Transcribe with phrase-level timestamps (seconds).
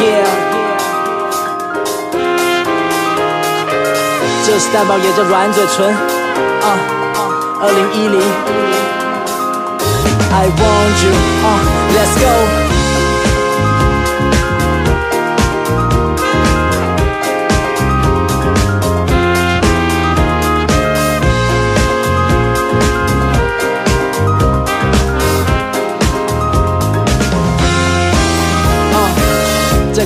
[0.00, 0.26] Yeah，
[4.44, 6.78] 这是蛋堡也叫软嘴唇啊，
[7.60, 8.20] 二零一零，
[10.32, 11.12] I want you
[11.44, 11.48] 啊，
[11.94, 12.73] Let's go。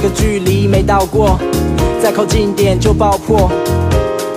[0.02, 1.38] 这个距离没到过，
[2.02, 3.52] 再靠近点就爆破。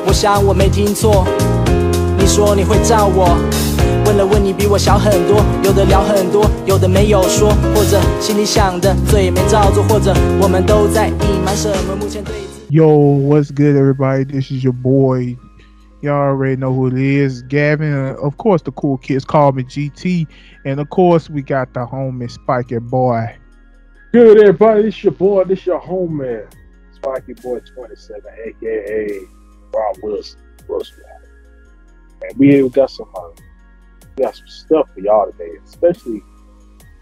[0.05, 1.25] 我想我没听错，
[2.19, 3.39] 你说你会照我。
[4.05, 11.95] 问了问你比我小很多，有的聊很多，有的没有说，或者心里想的嘴没照做，或者我们都在隐瞒什么？
[11.95, 12.35] 目前对。
[12.69, 14.25] Yo, what's good, everybody?
[14.25, 15.37] This is your boy.
[16.01, 18.17] Y'all already know who it is, Gavin.
[18.17, 20.27] Of course, the cool kids call me GT,
[20.65, 23.39] and of course, we got the homie Spiky Boy.
[24.13, 24.83] Good, everybody.
[24.83, 25.45] This your boy.
[25.45, 26.47] This your homie,
[26.97, 29.21] Spiky Boy 27, aka
[29.73, 30.39] Rob Wilson.
[30.69, 31.03] Wilson.
[32.21, 33.31] And we got some, uh,
[34.15, 36.21] we got some stuff for y'all today, especially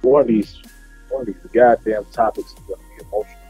[0.02, 0.62] one of these,
[1.08, 3.40] one of these goddamn topics is gonna be emotional.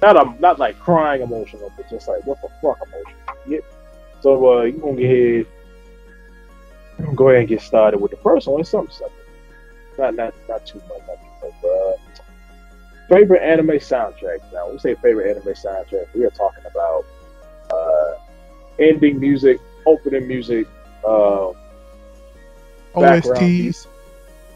[0.00, 3.36] Not um, not like crying emotional, but just like what the fuck emotional.
[3.46, 3.58] Yeah.
[4.22, 5.46] So uh, you gonna get ahead,
[7.00, 8.62] gonna go ahead and get started with the first one.
[8.62, 9.12] It's something simple.
[9.98, 11.23] Not not not too much, not
[13.08, 14.40] favorite anime soundtrack.
[14.52, 17.04] Now, when we say favorite anime soundtrack, we are talking about
[17.70, 18.14] uh,
[18.78, 20.66] ending music, opening music,
[21.04, 21.52] uh,
[22.94, 23.86] OSTs,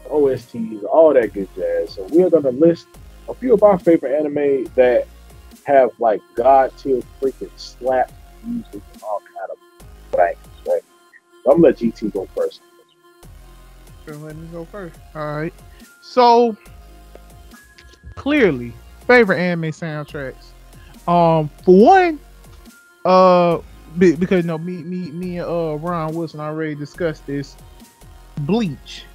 [0.05, 1.93] OSTs, all that good jazz.
[1.93, 2.87] So we are going to list
[3.27, 5.07] a few of our favorite anime that
[5.65, 8.11] have like god tier freaking slap
[8.43, 9.57] music and all kind of
[10.11, 10.37] bangers.
[10.67, 10.81] Right?
[11.43, 12.61] So I'm gonna let GT go first.
[14.07, 14.97] Let me go first.
[15.13, 15.53] All right.
[16.01, 16.57] So
[18.19, 18.73] clearly
[19.07, 20.51] favorite anime soundtracks.
[21.07, 22.19] Um, for one,
[23.05, 23.59] uh,
[23.97, 27.55] because you know me, me, me, and uh Ron Wilson already discussed this.
[28.41, 29.05] Bleach,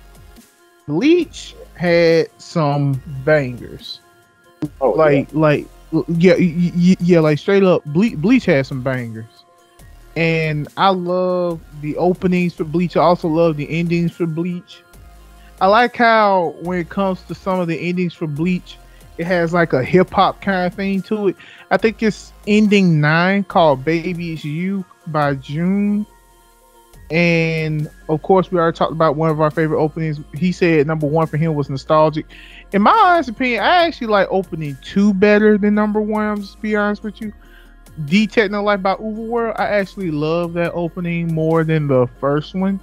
[0.88, 4.00] Bleach had some bangers.
[4.80, 5.38] Oh, like, yeah.
[5.38, 5.66] like,
[6.08, 9.44] yeah, yeah, like straight up, Bleach, Bleach had some bangers.
[10.16, 12.96] And I love the openings for Bleach.
[12.96, 14.82] I also love the endings for Bleach.
[15.60, 18.78] I like how when it comes to some of the endings for Bleach,
[19.18, 21.36] it has like a hip hop kind of thing to it.
[21.70, 26.06] I think it's ending nine called Baby It's You by June.
[27.10, 30.20] And of course, we already talked about one of our favorite openings.
[30.34, 32.26] He said number one for him was nostalgic.
[32.72, 36.24] In my honest opinion, I actually like opening two better than number one.
[36.24, 37.32] I'm just be honest with you.
[38.06, 42.80] D Techno Life by UVERworld, I actually love that opening more than the first one.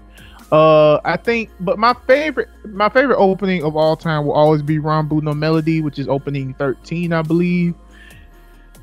[0.51, 4.79] Uh, I think, but my favorite, my favorite opening of all time will always be
[4.79, 7.73] Ranbu no Melody, which is opening thirteen, I believe.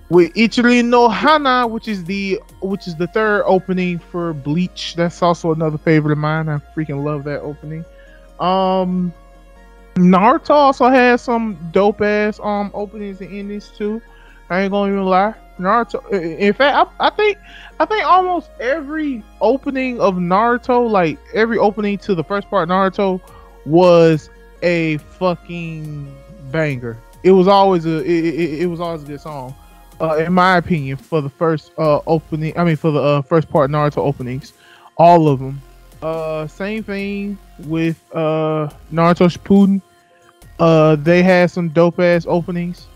[0.09, 4.95] With Ichirin no Hana, which is the which is the third opening for Bleach.
[4.97, 6.49] That's also another favorite of mine.
[6.49, 7.85] I freaking love that opening.
[8.41, 9.13] Um,
[9.97, 14.01] Naruto also has some dope ass um openings and endings too.
[14.49, 15.35] I ain't gonna even lie.
[15.59, 16.11] Naruto.
[16.13, 17.39] In fact, I, I, think
[17.81, 23.21] I think almost every opening of Naruto, like every opening to the first part Naruto,
[23.65, 24.31] was
[24.63, 26.15] a fucking
[26.51, 26.97] banger.
[27.23, 29.55] It was always a it, it, it was always a good song,
[30.01, 30.97] uh, in my opinion.
[30.97, 34.53] For the first uh, opening, I mean for the uh, first part Naruto openings,
[34.97, 35.61] all of them.
[36.01, 39.83] Uh, same thing with uh, Naruto Shippuden.
[40.59, 42.87] Uh, they had some dope ass openings.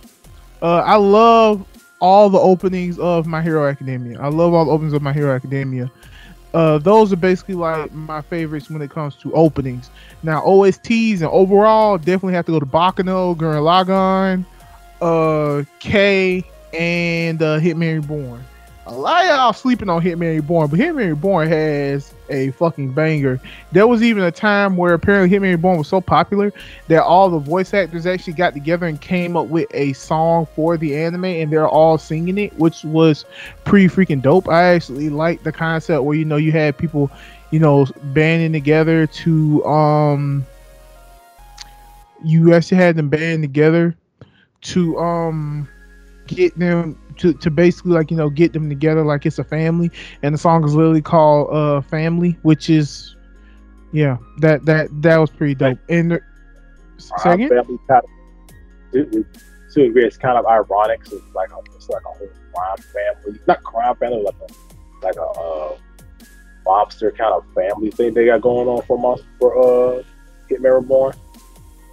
[0.60, 1.66] Uh, I love
[2.02, 4.20] all the openings of My Hero Academia.
[4.20, 5.90] I love all the openings of My Hero Academia.
[6.52, 9.88] Uh, those are basically like my favorites when it comes to openings.
[10.24, 14.44] Now OSTs and overall definitely have to go to Baccano, Gurren Lagann,
[15.00, 16.44] uh, K,
[16.76, 18.44] and uh, Hitman Reborn
[18.86, 23.40] a lot of y'all sleeping on Hitman Reborn, but Hitman Reborn has a fucking banger.
[23.70, 26.52] There was even a time where apparently Hitman Reborn was so popular
[26.88, 30.76] that all the voice actors actually got together and came up with a song for
[30.76, 33.24] the anime, and they're all singing it, which was
[33.64, 34.48] pretty freaking dope.
[34.48, 37.10] I actually like the concept where you know you had people,
[37.52, 40.44] you know, banding together to um,
[42.24, 43.96] you actually had them band together
[44.62, 45.68] to um
[46.26, 49.90] get them to, to basically like you know get them together like it's a family.
[50.22, 53.16] And the song is literally called uh family which is
[53.92, 55.78] yeah that that that was pretty dope.
[55.88, 56.20] And the,
[56.98, 58.02] second family kind
[58.94, 59.26] of,
[59.72, 62.76] to agree it's kind of ironic so it's like a, it's like a whole crime
[62.76, 65.76] family not crime family like a like a uh,
[66.66, 70.02] mobster kind of family thing they got going on for us for uh
[70.48, 71.14] Hitman Reborn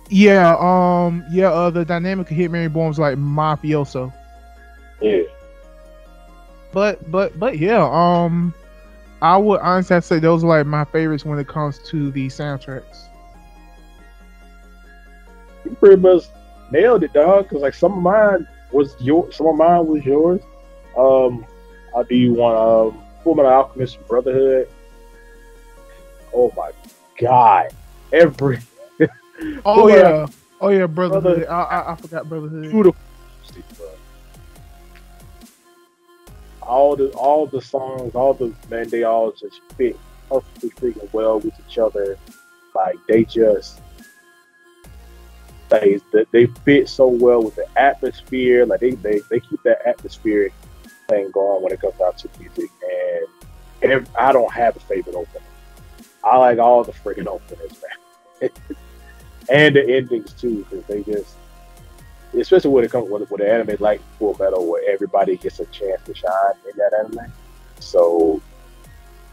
[0.10, 4.12] Yeah, um, yeah, uh, the dynamic of Hitman Reborn was like mafioso.
[5.02, 5.24] Yeah.
[6.72, 8.54] But but but yeah, um,
[9.22, 12.12] I would honestly have to say those are like my favorites when it comes to
[12.12, 13.06] the soundtracks.
[15.66, 16.24] You pretty much
[16.72, 17.50] nailed it, dog.
[17.50, 20.42] Cause like some of mine was your, some of mine was yours.
[20.98, 21.46] Um,
[21.94, 22.58] how do you want
[22.96, 24.70] um, Full Metal Alchemist Brotherhood?
[26.34, 26.72] Oh my
[27.20, 27.70] god!
[28.14, 28.60] Every
[29.66, 30.28] Oh yeah,
[30.62, 31.48] oh yeah, Brotherhood.
[31.48, 32.70] Brother- I, I I forgot Brotherhood.
[32.70, 32.96] beautiful.
[36.70, 39.98] All the all the songs, all the man, they all just fit
[40.30, 42.16] perfectly freaking well with each other.
[42.76, 43.82] Like they just
[45.70, 46.00] they
[46.32, 48.68] they fit so well with the atmosphere.
[48.68, 50.52] Like they they, they keep that atmosphere
[51.08, 52.70] thing going when it comes out to music.
[53.82, 55.46] And I don't have a favorite opener.
[56.24, 57.72] I like all the freaking openers,
[58.42, 58.50] man,
[59.50, 61.36] and the endings too, because they just
[62.38, 65.66] especially when it comes with, with an anime like Full Metal, where everybody gets a
[65.68, 67.32] chance to shine in that anime.
[67.80, 68.42] So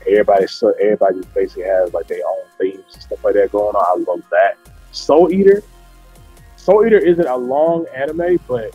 [0.07, 3.75] everybody, so everybody just basically has like their own themes and stuff like that going
[3.75, 4.01] on.
[4.07, 4.57] I love that.
[4.93, 5.63] Soul Eater,
[6.57, 8.75] Soul Eater isn't a long anime, but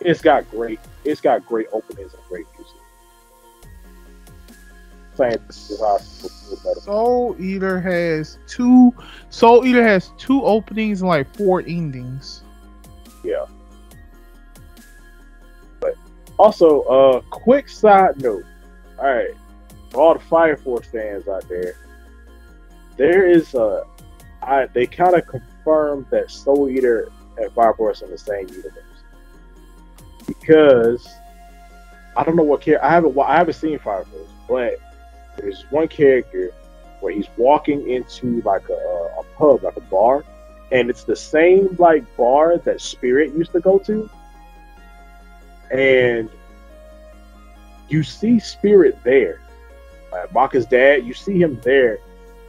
[0.00, 2.76] it's got great, it's got great openings and great music.
[6.82, 8.94] Soul Eater has two.
[9.30, 12.42] Soul Eater has two openings and like four endings.
[13.26, 13.46] Yeah.
[15.80, 15.96] But
[16.38, 18.44] also, uh, quick side note.
[18.98, 19.34] All right,
[19.90, 21.74] for all the Fire Force fans out there,
[22.96, 23.84] there is a,
[24.42, 28.82] I they kind of confirmed that Soul Eater and Fire Force in the same universe
[30.26, 31.06] because
[32.16, 34.78] I don't know what character I haven't I haven't seen Fire Force, but
[35.36, 36.50] there's one character
[37.00, 38.72] where he's walking into like a,
[39.18, 40.24] a pub, like a bar,
[40.72, 44.08] and it's the same like bar that Spirit used to go to,
[45.70, 46.28] and
[47.88, 49.40] you see Spirit there,
[50.12, 51.04] like Maka's dad.
[51.04, 51.98] You see him there,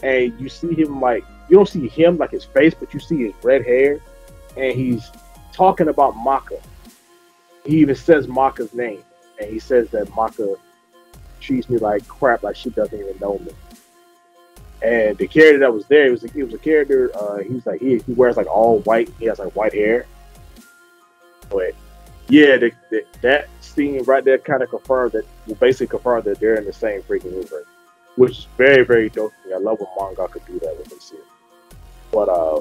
[0.04, 3.26] and you see him like you don't see him like his face, but you see
[3.26, 4.00] his red hair,
[4.56, 5.12] and he's
[5.54, 6.60] talking about Maka.
[7.66, 9.04] He even says Maka's name,
[9.40, 10.56] and he says that Maka
[11.40, 13.52] treats me like crap, like she doesn't even know me.
[14.82, 17.12] And the character that was there, it was it was a character.
[17.16, 19.10] Uh, he's like he, he wears like all white.
[19.20, 20.06] He has like white hair.
[21.50, 21.74] But
[22.30, 25.26] yeah, the, the, that scene right there kind of confirmed that.
[25.48, 27.66] Will basically confirmed that they're in the same freaking universe,
[28.18, 29.34] which is very very dope.
[29.54, 31.14] I love when manga could do that with this.
[32.12, 32.60] But uh,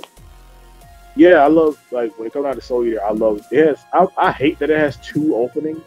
[1.17, 3.85] yeah, I love like when it comes down to Soul Eater, I love yes.
[3.93, 5.83] I, I hate that it has two openings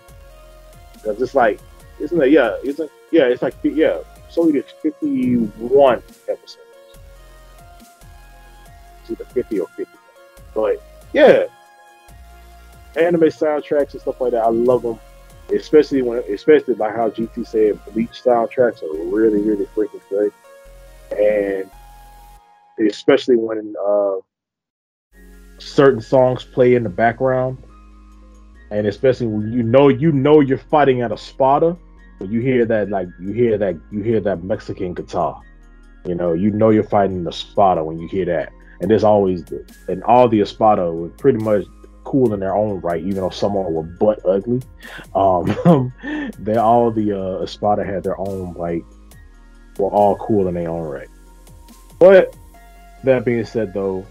[0.94, 1.60] because it's like
[2.00, 2.32] isn't it?
[2.32, 4.00] Yeah, like yeah, it's like yeah.
[4.82, 6.58] Fifty one episodes.
[9.02, 9.98] It's either fifty or fifty,
[10.54, 10.82] but
[11.14, 11.46] yeah,
[12.96, 14.44] anime soundtracks and stuff like that.
[14.44, 15.00] I love them,
[15.54, 20.32] especially when especially like how GT said, Bleach soundtracks are really really freaking good,
[21.18, 21.70] and
[22.88, 24.16] especially when uh,
[25.60, 27.58] certain songs play in the background,
[28.72, 31.78] and especially when you know you know you're fighting at a Espada,
[32.20, 35.42] when you hear that like you hear that you hear that Mexican guitar,
[36.06, 38.52] you know you know you're fighting the Espada when you hear that,
[38.82, 39.44] and there's always
[39.88, 41.66] and all the Espada were pretty much
[42.04, 44.62] cool in their own right, even though some of them were butt ugly.
[45.16, 45.94] Um,
[46.40, 48.84] they all the uh, Espada had their own like
[49.78, 51.10] were all cool in their own right.
[52.00, 52.36] But
[53.04, 54.06] that being said, though,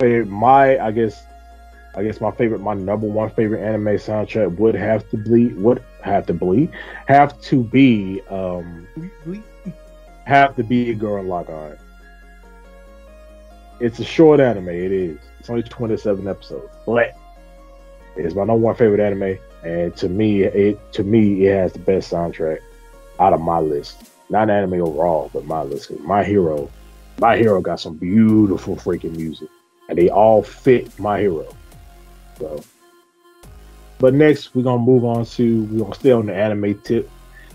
[0.00, 1.22] my I guess
[1.94, 5.82] I guess my favorite, my number one favorite anime soundtrack would have to be would
[6.02, 6.26] have
[7.06, 8.86] have to be um
[10.24, 11.78] have to be a girl Gurren Lagann.
[13.80, 14.68] It's a short anime.
[14.68, 15.18] It is.
[15.38, 17.14] It's only 27 episodes, but
[18.16, 19.38] it's my number one favorite anime.
[19.64, 22.58] And to me, it to me it has the best soundtrack
[23.18, 24.02] out of my list.
[24.28, 25.90] Not anime overall, but my list.
[26.00, 26.70] My hero,
[27.18, 29.48] my hero got some beautiful freaking music,
[29.88, 31.48] and they all fit my hero.
[32.38, 32.62] So,
[33.98, 37.10] but next we're gonna move on to we're gonna stay on the anime tip.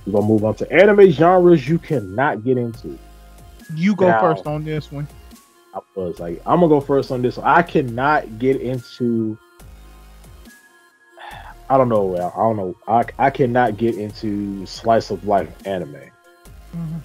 [0.06, 2.98] We're gonna move on to anime genres you cannot get into.
[3.76, 5.08] You go Now- first on this one.
[5.76, 7.38] I was like, I'm gonna go first on this.
[7.38, 7.48] one.
[7.48, 9.38] I cannot get into.
[11.70, 12.16] I don't know.
[12.16, 12.76] I don't know.
[12.88, 15.96] I I cannot get into slice of life anime.
[16.76, 17.02] Mhm.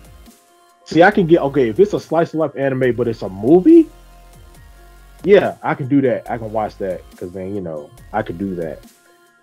[0.85, 3.29] See, I can get okay if it's a slice of life anime, but it's a
[3.29, 3.87] movie.
[5.25, 6.31] Yeah, I can do that.
[6.31, 8.81] I can watch that because then you know I could do that.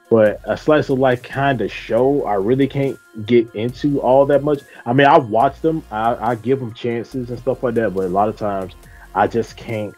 [0.10, 4.44] But a slice of life kind of show, I really can't get into all that
[4.44, 4.62] much.
[4.86, 8.06] I mean, I watch them, I, I give them chances and stuff like that, but
[8.06, 8.74] a lot of times
[9.16, 9.96] I just can't.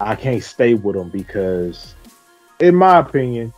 [0.00, 1.96] I can't stay with them because,
[2.60, 3.52] in my opinion,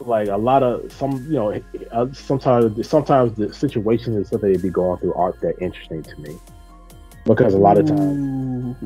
[0.00, 1.60] like a lot of some, you know,
[1.92, 6.36] uh, sometimes sometimes the situations that they be going through aren't that interesting to me
[7.24, 8.76] because a lot of times,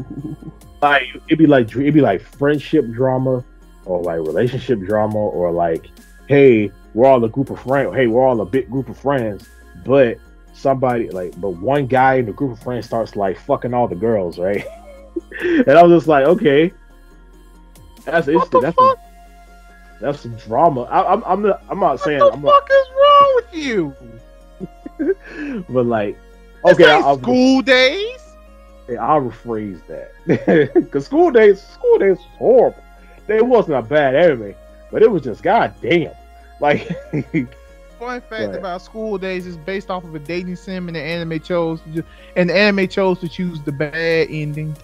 [0.83, 3.45] like it'd be like it'd be like friendship drama
[3.87, 5.88] or like relationship drama or like,
[6.28, 7.95] hey, we're all a group of friends.
[7.95, 9.49] Hey, we're all a big group of friends,
[9.85, 10.19] but
[10.52, 13.95] somebody like, but one guy in the group of friends starts like fucking all the
[13.95, 14.64] girls, right?
[15.40, 16.73] and I was just like, okay,
[18.05, 18.61] that's interesting.
[18.61, 18.95] That's some,
[20.00, 20.83] that's some drama.
[20.83, 22.19] I, am I'm, I'm not, I'm not what saying.
[22.19, 23.97] the I'm fuck is wrong with you?
[25.69, 26.19] but like,
[26.64, 28.21] okay, I'll, school days.
[28.88, 32.83] I'll, I'll rephrase that because school days, school days horrible.
[33.28, 34.54] It wasn't a bad anime,
[34.90, 36.12] but it was just goddamn.
[36.61, 36.88] Like,
[37.99, 41.40] Fun fact about school days is based off of a dating sim, and the anime
[41.40, 42.04] chose, to,
[42.37, 44.76] and the anime chose to choose the bad ending.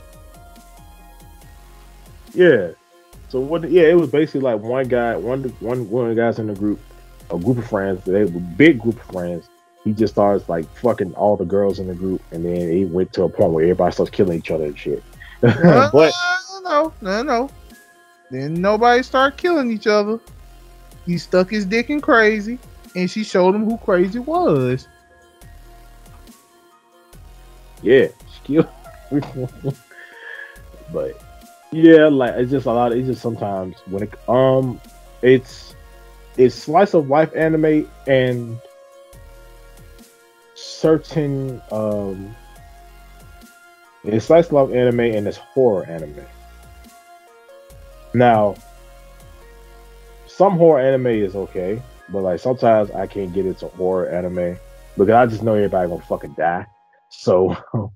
[2.32, 2.70] yeah.
[3.28, 3.70] So what?
[3.70, 6.54] Yeah, it was basically like one guy, one one one of the guys in the
[6.54, 6.80] group,
[7.30, 8.04] a group of friends.
[8.04, 9.48] They were big group of friends.
[9.84, 13.12] He just starts like fucking all the girls in the group, and then he went
[13.14, 15.02] to a point where everybody starts killing each other and shit.
[15.42, 16.12] no, uh, but
[16.62, 17.50] no, no, no.
[18.32, 20.18] Then nobody start killing each other.
[21.04, 22.58] He stuck his dick in crazy,
[22.96, 24.88] and she showed him who crazy was.
[27.82, 28.06] yeah,
[28.42, 28.66] skill.
[30.92, 31.20] but
[31.72, 32.92] yeah, like it's just a lot.
[32.92, 34.80] It's just sometimes when it um,
[35.20, 35.74] it's
[36.38, 38.58] it's slice of life anime and
[40.54, 42.34] certain um,
[44.04, 46.24] it's slice of life anime and it's horror anime.
[48.14, 48.56] Now,
[50.26, 54.58] some horror anime is okay, but like sometimes I can't get into horror anime
[54.96, 56.66] because I just know everybody gonna fucking die.
[57.10, 57.56] So,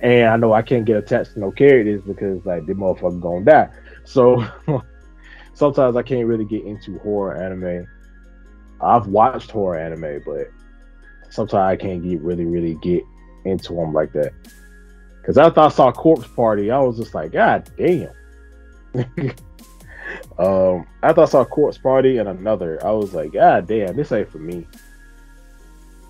[0.00, 3.44] and I know I can't get attached to no characters because like the motherfucker gonna
[3.44, 3.68] die.
[4.04, 4.44] So
[5.54, 7.86] sometimes I can't really get into horror anime.
[8.80, 10.48] I've watched horror anime, but
[11.30, 13.02] sometimes I can't get really, really get
[13.44, 14.32] into them like that.
[15.20, 18.10] Because after I saw Corpse Party, I was just like, God damn.
[20.38, 24.30] um, after I saw Corpse Party and another, I was like, God damn, this ain't
[24.30, 24.66] for me.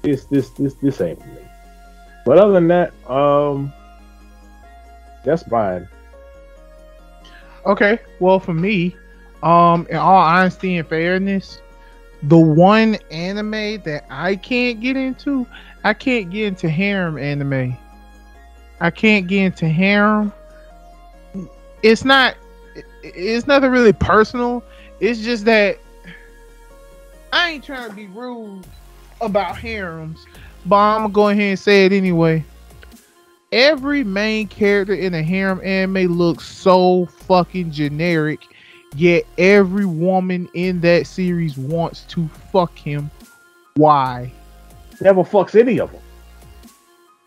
[0.02, 1.42] This, this, this, this ain't for me.
[2.24, 3.72] But other than that, um,
[5.24, 5.88] that's fine.
[7.66, 8.96] Okay, well for me,
[9.42, 11.60] um, in all honesty and fairness,
[12.22, 15.46] the one anime that I can't get into,
[15.84, 17.76] I can't get into harem anime.
[18.80, 20.32] I can't get into harem.
[21.82, 22.36] It's not.
[23.02, 24.62] It- It's nothing really personal.
[25.00, 25.78] It's just that
[27.32, 28.64] I ain't trying to be rude
[29.20, 30.26] about harems,
[30.66, 32.44] but I'm gonna go ahead and say it anyway.
[33.52, 38.40] Every main character in a harem anime looks so fucking generic,
[38.94, 43.10] yet every woman in that series wants to fuck him.
[43.76, 44.32] Why?
[45.00, 46.00] Never fucks any of them.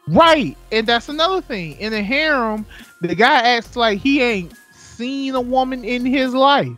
[0.07, 1.77] Right, and that's another thing.
[1.77, 2.65] In a harem,
[3.01, 4.53] the guy acts like he ain't
[5.01, 6.69] seen a woman in his life.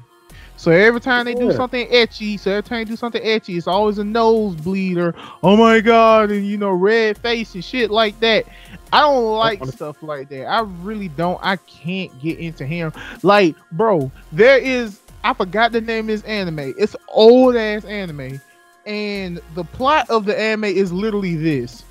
[0.56, 1.58] So every time they do Yeah.
[1.58, 5.13] something ecchi, so every time they do something ecchi, it's always a nosebleed or
[5.44, 8.46] oh my god, and you know, red face and shit like that.
[8.94, 10.46] I don't like stuff like that.
[10.46, 11.39] I really don't.
[11.44, 12.94] I can't get into him.
[13.24, 16.74] Like, bro, there is I forgot the name of this anime.
[16.77, 18.39] It's old ass anime.
[18.86, 21.84] And the plot of the anime is literally this.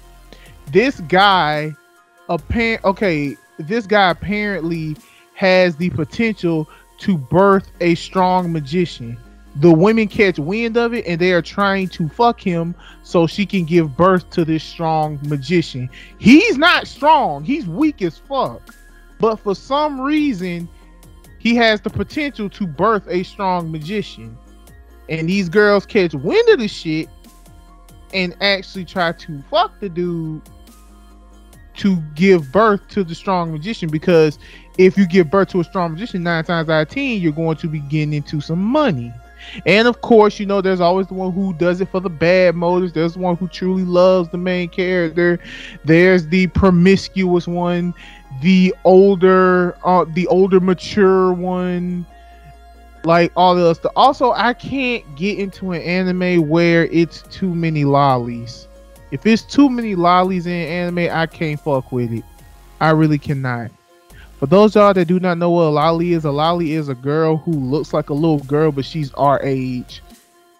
[0.70, 1.74] This guy
[2.28, 4.96] apparent okay, this guy apparently
[5.34, 9.18] has the potential to birth a strong magician.
[9.56, 13.44] The women catch wind of it and they are trying to fuck him so she
[13.44, 15.90] can give birth to this strong magician.
[16.18, 18.62] He's not strong, he's weak as fuck.
[19.18, 20.68] But for some reason,
[21.38, 24.38] he has the potential to birth a strong magician.
[25.08, 27.08] And these girls catch wind of the shit
[28.14, 30.42] and actually try to fuck the dude
[31.76, 34.38] to give birth to the strong magician because
[34.78, 37.56] if you give birth to a strong magician nine times out of ten you're going
[37.56, 39.12] to be getting into some money.
[39.66, 42.54] And of course you know there's always the one who does it for the bad
[42.54, 42.92] motives.
[42.92, 45.40] There's the one who truly loves the main character.
[45.84, 47.94] There's the promiscuous one
[48.40, 52.06] the older uh the older mature one
[53.04, 57.84] like all of us also i can't get into an anime where it's too many
[57.84, 58.66] lolis
[59.12, 62.24] if it's too many lolis in anime, I can't fuck with it.
[62.80, 63.70] I really cannot.
[64.38, 66.96] For those y'all that do not know what a loli is, a loli is a
[66.96, 70.02] girl who looks like a little girl, but she's our age,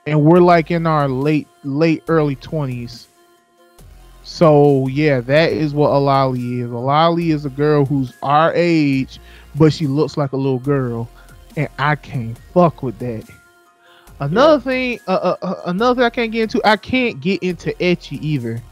[0.07, 3.09] and we're like in our late, late, early twenties.
[4.23, 6.71] So yeah, that is what Alali is.
[6.71, 9.19] Alali is a girl who's our age,
[9.57, 11.09] but she looks like a little girl,
[11.57, 13.25] and I can't fuck with that.
[14.31, 16.61] Another thing, uh, uh, uh, another thing I can't get into.
[16.65, 18.63] I can't get into ecchi either.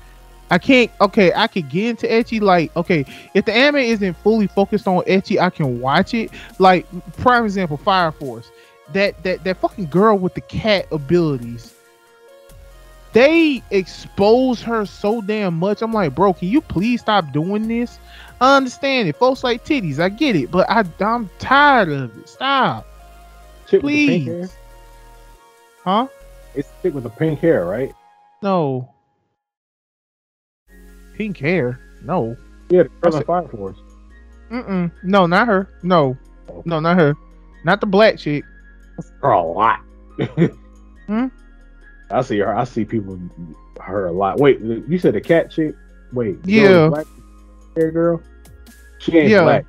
[0.50, 0.90] I can't.
[1.00, 2.40] Okay, I could get into ecchi.
[2.40, 3.04] Like, okay,
[3.34, 6.30] if the anime isn't fully focused on ecchi, I can watch it.
[6.58, 8.50] Like, prime example, Fire Force.
[8.92, 11.74] That that that fucking girl with the cat abilities.
[13.12, 15.82] They expose her so damn much.
[15.82, 17.98] I'm like, bro, can you please stop doing this?
[18.40, 19.16] I understand it.
[19.16, 19.98] Folks like titties.
[19.98, 22.28] I get it, but I I'm tired of it.
[22.28, 22.86] Stop,
[23.66, 24.48] Chick with the pink hair?
[24.48, 24.56] please.
[25.84, 26.08] Huh?
[26.54, 27.92] It's the chick with the pink hair, right?
[28.42, 28.88] No.
[31.16, 31.78] Pink hair?
[32.02, 32.36] No.
[32.68, 33.24] Yeah, the girl in.
[33.24, 33.78] Fire Force.
[34.50, 34.90] Mm-mm.
[35.02, 35.68] No, not her.
[35.82, 36.16] No.
[36.64, 37.14] No, not her.
[37.64, 38.44] Not the black chick.
[39.22, 39.80] Her a lot.
[41.06, 41.26] Hmm?
[42.12, 42.54] I see her.
[42.56, 43.18] I see people
[43.80, 44.38] her a lot.
[44.38, 45.74] Wait, you said the cat chick?
[46.12, 46.84] Wait, Yeah.
[46.84, 47.06] the black
[47.76, 48.22] hair girl.
[49.00, 49.42] She ain't Yeah.
[49.42, 49.66] black.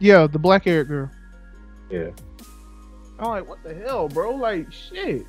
[0.00, 1.10] Yeah, the black haired girl.
[1.90, 2.08] Yeah.
[3.18, 4.34] I'm like, what the hell, bro?
[4.34, 5.26] Like, shit.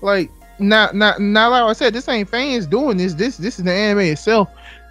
[0.00, 3.14] Like, not not not like I said, this ain't fans doing this.
[3.14, 4.48] This, this is the anime itself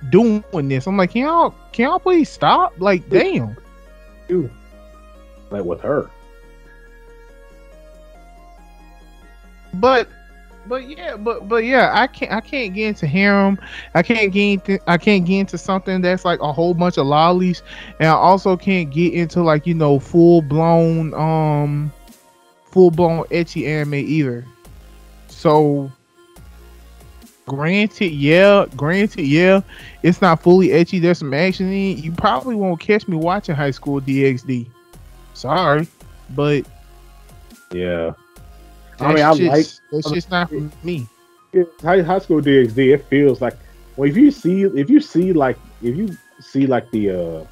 [0.10, 0.88] doing this.
[0.88, 2.74] I'm like, can y'all, can y'all please stop?
[2.80, 3.56] Like, damn.
[4.28, 4.50] Too.
[5.52, 6.10] Like with her.
[9.76, 10.08] But,
[10.68, 13.60] but yeah, but, but yeah, I can't, I can't get into harem.
[13.96, 17.08] I can't get into, I can't get into something that's like a whole bunch of
[17.08, 17.62] lolis,
[18.00, 21.92] and I also can't get into like you know full blown, um,
[22.66, 24.46] full blown ecchi anime either.
[25.28, 25.92] So,
[27.48, 29.62] granted, yeah, granted, yeah,
[30.04, 31.02] it's not fully ecchi.
[31.02, 32.04] There's some action in it.
[32.04, 34.68] You probably won't catch me watching High School DxD.
[35.34, 35.88] Sorry,
[36.32, 36.66] but
[37.72, 38.12] Yeah.
[39.02, 41.08] I mean, I just, like- that's just not for me.
[41.82, 43.58] High, high school DxD, it feels like
[43.98, 47.46] well if you see if you see like if you see like the uh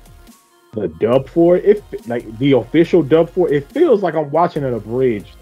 [0.73, 4.29] the dub for it, it like the official dub for it, it feels like I'm
[4.31, 5.35] watching an abridged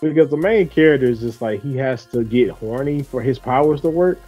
[0.00, 3.80] because the main character is just like he has to get horny for his powers
[3.80, 4.20] to work.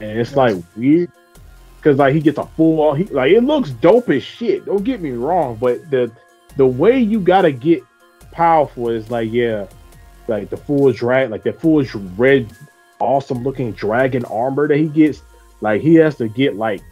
[0.00, 1.12] And it's like weird
[1.76, 4.64] because like he gets a full on he like it looks dope as shit.
[4.64, 6.10] Don't get me wrong, but the
[6.56, 7.82] the way you gotta get
[8.32, 9.66] powerful is like yeah,
[10.28, 11.84] like the full drag, like the full
[12.16, 12.50] red,
[12.98, 15.22] awesome looking dragon armor that he gets.
[15.60, 16.82] Like he has to get like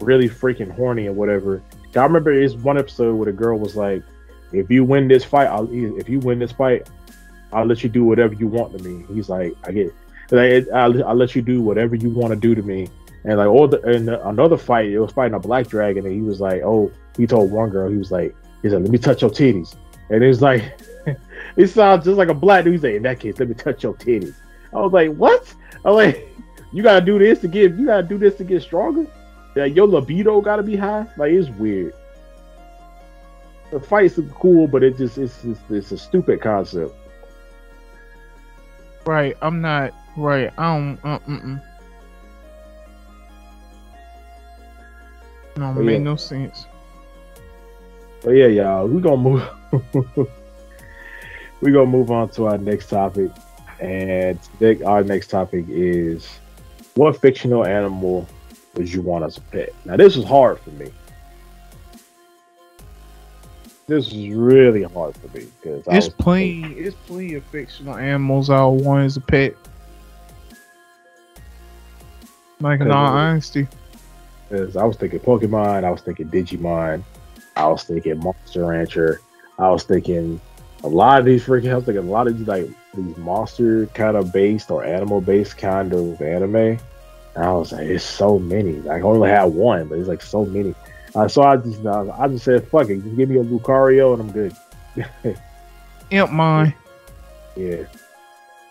[0.00, 1.62] really freaking horny or whatever.
[1.94, 4.02] I remember it's one episode where the girl was like,
[4.52, 6.88] "If you win this fight, I'll if you win this fight,
[7.52, 9.94] I'll let you do whatever you want to me." He's like, "I get,
[10.30, 12.88] like, I'll, I'll let you do whatever you want to do to me."
[13.24, 16.22] And like, all the and another fight, it was fighting a black dragon, and he
[16.22, 19.22] was like, "Oh," he told one girl, he was like, "He's like, let me touch
[19.22, 19.74] your titties,"
[20.10, 20.78] and it's like,
[21.56, 22.74] it sounds just like a black dude.
[22.74, 24.34] He's like, "In that case, let me touch your titties."
[24.72, 25.52] I was like, "What?"
[25.84, 26.28] I'm like,
[26.72, 29.06] "You gotta do this to get, you gotta do this to get stronger."
[29.56, 31.06] Like your libido gotta be high.
[31.16, 31.92] Like it's weird.
[33.70, 36.94] The fights are cool, but it just it's it's, it's a stupid concept.
[39.04, 40.52] Right, I'm not right.
[40.58, 40.98] I don't.
[41.02, 41.62] Uh, mm-mm.
[45.56, 46.04] No, Oh, make yeah.
[46.04, 46.66] no sense.
[48.22, 49.42] But yeah, y'all, we gonna move.
[51.60, 53.30] we gonna move on to our next topic,
[53.80, 56.28] and today our next topic is
[56.94, 58.26] what fictional animal
[58.74, 59.74] would you want as a pet?
[59.84, 60.90] Now, this is hard for me.
[63.86, 66.62] This is really hard for me because It's plenty.
[66.74, 69.54] It's plenty of fictional animals I would want as a pet.
[72.60, 73.68] Like in all honesty,
[74.48, 77.02] Because I was thinking Pokemon, I was thinking Digimon,
[77.56, 79.20] I was thinking Monster Rancher,
[79.58, 80.40] I was thinking
[80.84, 81.72] a lot of these freaking.
[81.72, 85.20] I was thinking a lot of these like these monster kind of based or animal
[85.20, 86.56] based kind of anime.
[86.56, 86.78] And
[87.36, 88.74] I was like, it's so many.
[88.74, 90.74] Like, I only had one, but it's like so many.
[91.14, 94.12] Uh, so I just uh, I just said, fuck it, just give me a Lucario
[94.12, 94.54] and I'm good.
[96.10, 96.74] Impmon.
[97.56, 97.84] Yeah.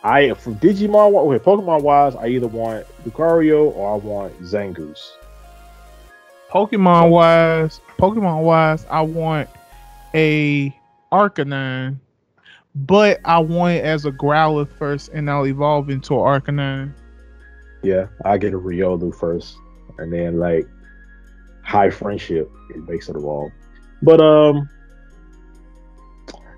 [0.03, 5.11] I from Digimon, okay, Pokemon wise, I either want Lucario or I want Zangoose.
[6.49, 9.49] Pokemon wise, Pokemon wise, I want
[10.13, 10.76] a
[11.11, 11.99] Arcanine,
[12.75, 16.93] but I want it as a Growlithe first, and I'll evolve into an Arcanine.
[17.83, 19.57] Yeah, I get a Riolu first,
[19.97, 20.67] and then like
[21.63, 23.51] high friendship, it makes it evolve.
[24.01, 24.69] But um,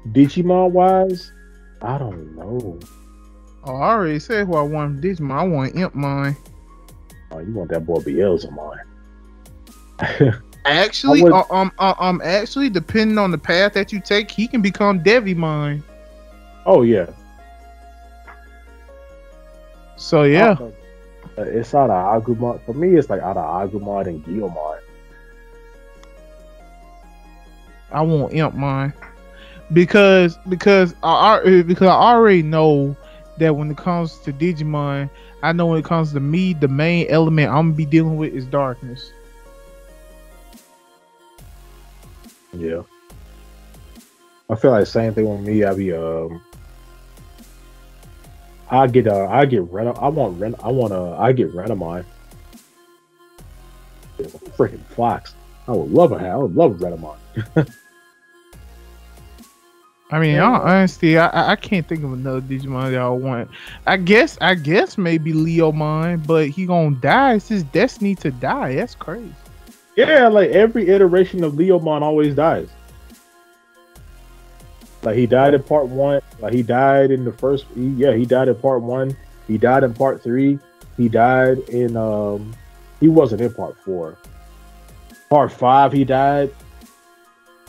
[0.07, 1.31] Digimon wise,
[1.81, 2.79] I don't know.
[3.65, 5.31] Oh, I already said who I want Digimon.
[5.31, 6.35] I want Impmon.
[7.31, 8.79] Oh, you want that boy Beelzemon?
[10.65, 14.47] Actually, would- uh, um, uh, um, actually, depending on the path that you take, he
[14.47, 15.83] can become Devimon.
[16.65, 17.07] oh yeah,
[19.95, 20.55] So yeah,
[21.37, 22.59] Uh, It's out of Agumon.
[22.65, 24.79] For me, it's like out of Agumon and Guilmon.
[27.91, 28.93] I want Impmon
[29.73, 32.95] because because I I- because I already know
[33.37, 35.09] that when it comes to Digimon,
[35.41, 38.33] I know when it comes to me, the main element I'm gonna be dealing with
[38.33, 39.11] is darkness.
[42.53, 42.81] Yeah.
[44.49, 45.63] I feel like same thing with me.
[45.63, 46.41] I be um.
[48.71, 52.05] I get uh I get Ren I want Ren I want uh I get Renamon.
[54.57, 55.33] Freaking fox.
[55.67, 56.31] I would love a hat.
[56.31, 57.67] I would love rent of mine.
[60.11, 60.49] I mean, Yeah.
[60.59, 63.49] honestly, I I- can't think of another Digimon that I want.
[63.85, 67.35] I guess I guess maybe Leomon, but he gonna die.
[67.35, 68.75] It's his destiny to die.
[68.75, 69.31] That's crazy.
[69.99, 72.69] Yeah, like every iteration of Leomon always dies.
[75.03, 76.21] Like he died in part one.
[76.39, 77.65] Like he died in the first.
[77.75, 79.17] He, yeah, he died in part one.
[79.45, 80.57] He died in part three.
[80.95, 81.97] He died in.
[81.97, 82.55] um
[83.01, 84.17] He wasn't in part four.
[85.29, 86.55] Part five, he died.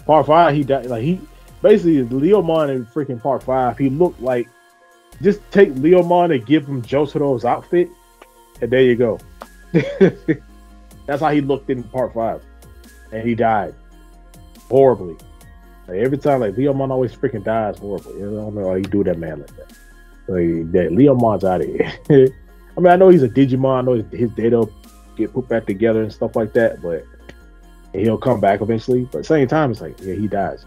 [0.06, 0.86] Part five, he died.
[0.86, 1.20] Like he
[1.62, 3.76] basically Leomon in freaking part five.
[3.76, 4.48] He looked like
[5.20, 7.90] just take Leomon and give him Jotaro's outfit,
[8.62, 9.18] and there you go.
[11.10, 12.40] That's how he looked in part five,
[13.10, 13.74] and he died
[14.68, 15.16] horribly.
[15.88, 18.14] Like every time, like Leomon always freaking dies horribly.
[18.18, 19.72] I don't know how you do that man like that.
[20.28, 21.92] Like that Leomon's out of here.
[22.76, 23.78] I mean, I know he's a Digimon.
[23.78, 24.64] I know his, his data
[25.16, 27.04] get put back together and stuff like that, but
[27.92, 29.08] he'll come back eventually.
[29.10, 30.64] But same time, it's like yeah, he dies.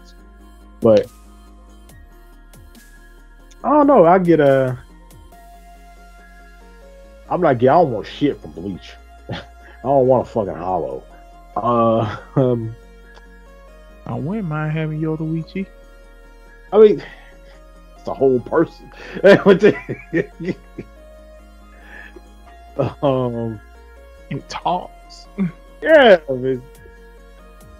[0.82, 1.10] But
[3.64, 4.04] I don't know.
[4.04, 4.78] I get a.
[7.30, 8.92] I'm like, get- I don't want shit from Bleach.
[9.84, 11.02] I don't want a fucking hollow.
[11.56, 12.74] Uh, um,
[14.06, 15.66] I wouldn't mind having Yoda, Yoruichi.
[16.72, 17.02] I mean,
[17.98, 18.90] it's a whole person.
[23.02, 23.60] um,
[24.30, 25.26] It talks.
[25.82, 26.62] yeah, I mean,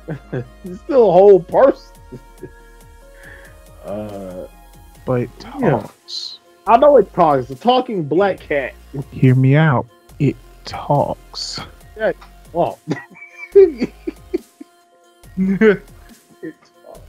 [0.32, 1.96] it's still a whole person.
[3.84, 4.46] uh,
[5.06, 5.28] But
[5.60, 5.70] Yeah.
[5.70, 6.38] talks.
[6.66, 7.48] I know it talks.
[7.48, 8.74] The talking black cat.
[9.10, 9.86] Hear me out.
[10.18, 11.60] It talks.
[12.52, 12.78] Well,
[13.54, 13.92] it
[16.82, 17.00] talks.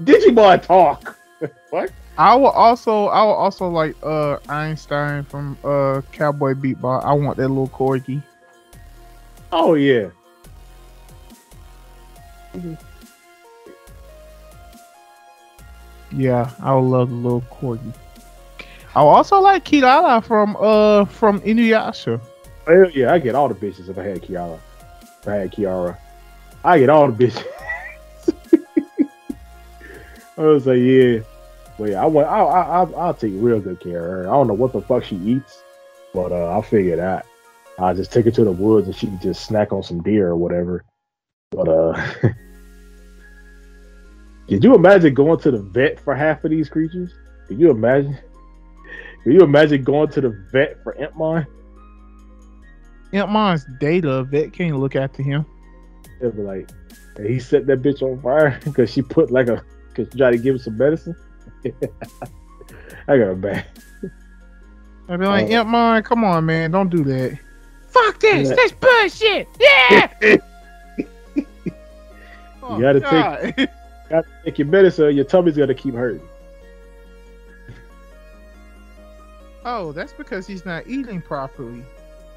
[0.00, 1.16] Digimon talk.
[1.70, 1.90] what?
[2.18, 7.04] I will also I will also like uh Einstein from uh Cowboy Bebop.
[7.04, 8.22] I want that little corgi.
[9.50, 10.08] Oh yeah.
[16.10, 17.94] Yeah, I would love the little corgi.
[18.94, 22.20] I also like Kirara from uh from Inuyasha.
[22.66, 24.58] Hell yeah, I get all the bitches if I had Kirara.
[25.20, 25.96] If I had Kirara,
[26.64, 27.46] I get all the bitches.
[30.36, 31.20] I was like, yeah,
[31.78, 34.28] but yeah, I want, I, I, I'll, I'll take real good care of her.
[34.28, 35.62] I don't know what the fuck she eats,
[36.14, 37.26] but uh, I'll figure that.
[37.78, 40.28] I'll just take her to the woods and she can just snack on some deer
[40.28, 40.84] or whatever.
[41.50, 42.12] But uh,
[44.48, 47.12] could you imagine going to the vet for half of these creatures?
[47.48, 48.18] Could you imagine?
[49.24, 51.46] Could you imagine going to the vet for Impmon?
[53.12, 55.46] Impmon's data vet can't look after him.
[56.20, 56.70] It'd be like,
[57.16, 60.32] and he set that bitch on fire because she put like a, because she tried
[60.32, 61.16] to give him some medicine.
[63.08, 63.66] I got a bad.
[65.08, 65.64] I'd be like, uh, Oh.
[65.64, 67.38] Impmon, come on, man, don't do that.
[67.88, 68.48] Fuck this.
[68.48, 68.54] Yeah.
[68.54, 69.48] That's bullshit.
[69.60, 70.38] Yeah.
[72.62, 73.68] You oh, gotta take.
[74.08, 76.22] Got to take your medicine, or your tummy's gonna keep hurting.
[79.64, 81.84] Oh, that's because he's not eating properly.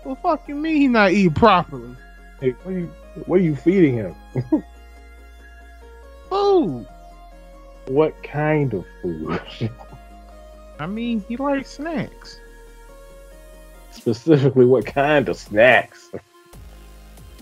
[0.04, 1.96] Well, fuck you mean he's not eating properly?
[2.40, 2.86] Hey, what are you,
[3.26, 4.16] what are you feeding him?
[6.30, 6.88] Food.
[7.88, 9.40] What kind of food?
[10.80, 12.40] I mean, he likes snacks.
[13.92, 16.10] Specifically, what kind of snacks?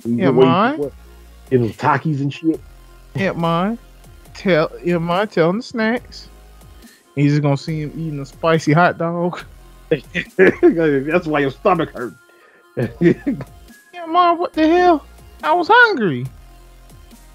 [0.06, 0.78] Yeah, mine.
[0.78, 0.94] what-
[1.52, 2.60] know, Takis and shit.
[3.16, 3.78] Impmon,
[4.34, 6.28] tell Impmon, tell him the snacks.
[7.16, 9.44] He's just gonna see him eating a spicy hot dog.
[9.90, 12.14] That's why your stomach hurt.
[13.94, 15.06] Yeah, mom, what the hell?
[15.44, 16.26] I was hungry.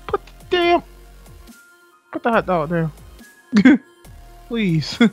[0.08, 0.82] Put the damn,
[2.10, 2.92] put the hot dog down,
[4.48, 5.00] please.
[5.00, 5.08] All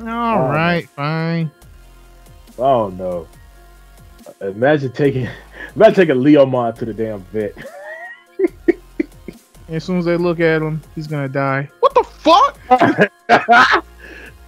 [0.00, 1.50] oh, right, fine.
[2.58, 3.26] oh no!
[4.40, 5.28] Imagine taking,
[5.74, 7.54] imagine taking Leo Leomon to the damn vet.
[9.68, 11.68] As soon as they look at him, he's gonna die.
[11.80, 12.58] What the fuck?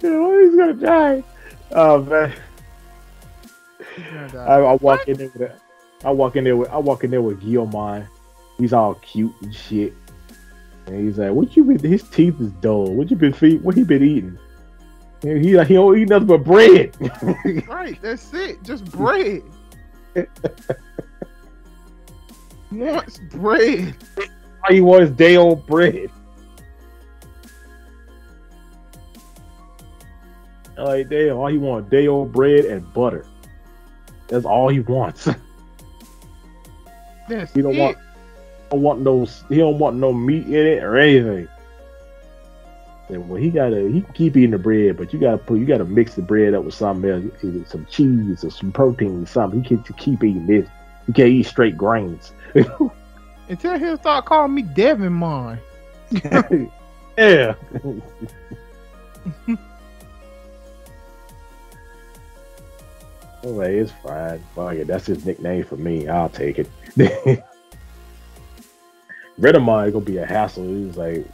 [0.01, 0.09] He's
[0.55, 1.23] gonna die.
[1.71, 2.33] Oh man!
[4.31, 4.37] Die.
[4.37, 5.55] I, I walk in there with a,
[6.03, 8.07] I walk in there with I walk in there with Guilmon.
[8.57, 9.93] He's all cute and shit.
[10.87, 11.79] And he's like, "What you been?
[11.79, 12.91] His teeth is dull.
[12.93, 13.61] What you been feeding?
[13.61, 14.39] What he been eating?"
[15.23, 16.95] And he like, he don't eat nothing but bread.
[17.67, 18.63] Right, that's it.
[18.63, 19.43] Just bread.
[22.71, 23.95] Wants bread.
[24.63, 26.09] All he wants is day old bread.
[30.77, 33.25] Like damn, all he wants day old bread and butter.
[34.27, 35.27] That's all he wants.
[37.27, 37.79] That's He don't it.
[37.79, 37.97] want
[38.71, 41.47] don't want no he don't want no meat in it or anything.
[43.09, 45.65] And well, he gotta he can keep eating the bread, but you gotta put you
[45.65, 49.27] gotta mix the bread up with something else, either some cheese or some protein, or
[49.27, 49.61] something.
[49.61, 50.67] He can to keep eating this.
[51.07, 52.31] He can't eat straight grains.
[53.51, 55.59] Until he'll start calling me Devin Mine.
[57.17, 57.53] yeah.
[57.83, 58.01] Oh,
[63.43, 64.41] I'm it's fine.
[64.55, 64.87] Fuck it.
[64.87, 66.07] That's his nickname for me.
[66.07, 66.69] I'll take it.
[69.37, 70.63] Renamon gonna be a hassle.
[70.63, 71.27] He's like,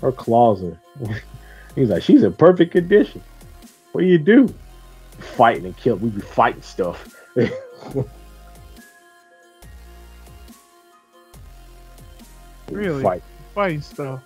[0.00, 0.76] her claws are.
[1.76, 3.22] He's like, she's in perfect condition.
[3.92, 4.52] What do you do?
[5.36, 5.94] Fighting and kill.
[5.98, 7.14] We be fighting stuff.
[12.70, 13.02] Really?
[13.02, 13.22] Fight,
[13.54, 14.22] Fighting stuff.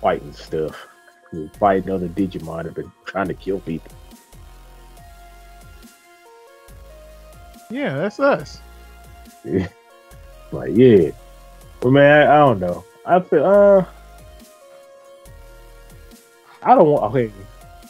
[0.00, 0.86] fighting stuff.
[1.32, 3.92] We be fighting other Digimon that been trying to kill people.
[7.70, 8.60] Yeah, that's us.
[10.52, 11.10] Like, yeah.
[11.80, 12.84] But man, I, I don't know.
[13.04, 13.84] I feel uh
[16.62, 17.32] I don't want okay.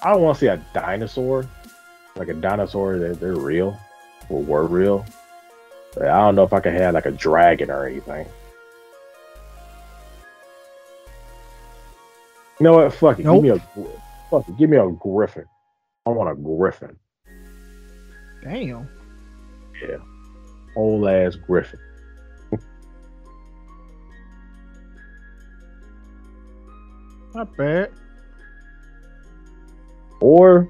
[0.02, 1.46] I don't want to see a dinosaur.
[2.16, 3.78] Like a dinosaur that they're real
[4.30, 5.04] or were real.
[5.94, 8.26] But I don't know if I could have like a dragon or anything.
[12.58, 12.94] You know what?
[12.94, 13.24] Fuck it.
[13.24, 13.42] Nope.
[13.42, 13.58] Give me a
[14.30, 14.56] fuck it.
[14.56, 15.44] Give me a griffin.
[16.06, 16.96] I want a griffin.
[18.42, 18.88] Damn.
[19.82, 19.98] Yeah.
[20.76, 21.80] Old ass griffin.
[27.34, 27.90] Not bad.
[30.20, 30.68] or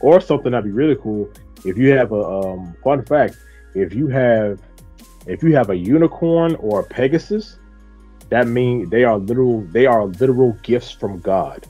[0.00, 1.30] or something that'd be really cool
[1.64, 3.36] if you have a um, fun fact
[3.74, 4.60] if you have
[5.26, 7.58] if you have a unicorn or a pegasus
[8.30, 11.66] that means they are literal they are literal gifts from god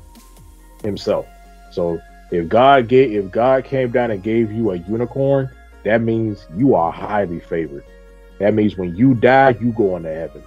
[0.82, 1.26] himself
[1.70, 5.50] so if god gave if god came down and gave you a unicorn
[5.84, 7.84] that means you are highly favored
[8.38, 10.42] that means when you die you go into heaven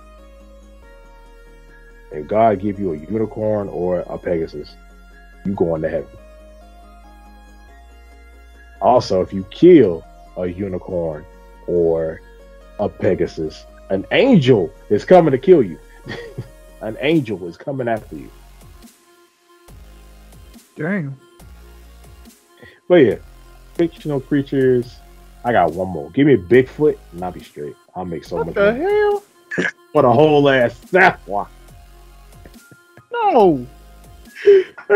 [2.12, 4.76] if god give you a unicorn or a pegasus
[5.46, 6.10] you go into heaven.
[8.82, 10.06] Also, if you kill
[10.38, 11.26] a unicorn
[11.68, 12.22] or
[12.80, 15.80] a Pegasus, an angel is coming to kill you.
[16.82, 18.30] an angel is coming after you.
[20.76, 21.16] Damn.
[22.88, 23.16] But yeah,
[23.76, 24.96] fictional creatures.
[25.46, 26.10] I got one more.
[26.12, 27.76] Give me a Bigfoot, and I'll be straight.
[27.96, 28.84] I'll make so What much What the money.
[28.84, 29.24] hell?
[29.92, 31.48] For the whole ass Sasquatch.
[33.12, 33.66] No.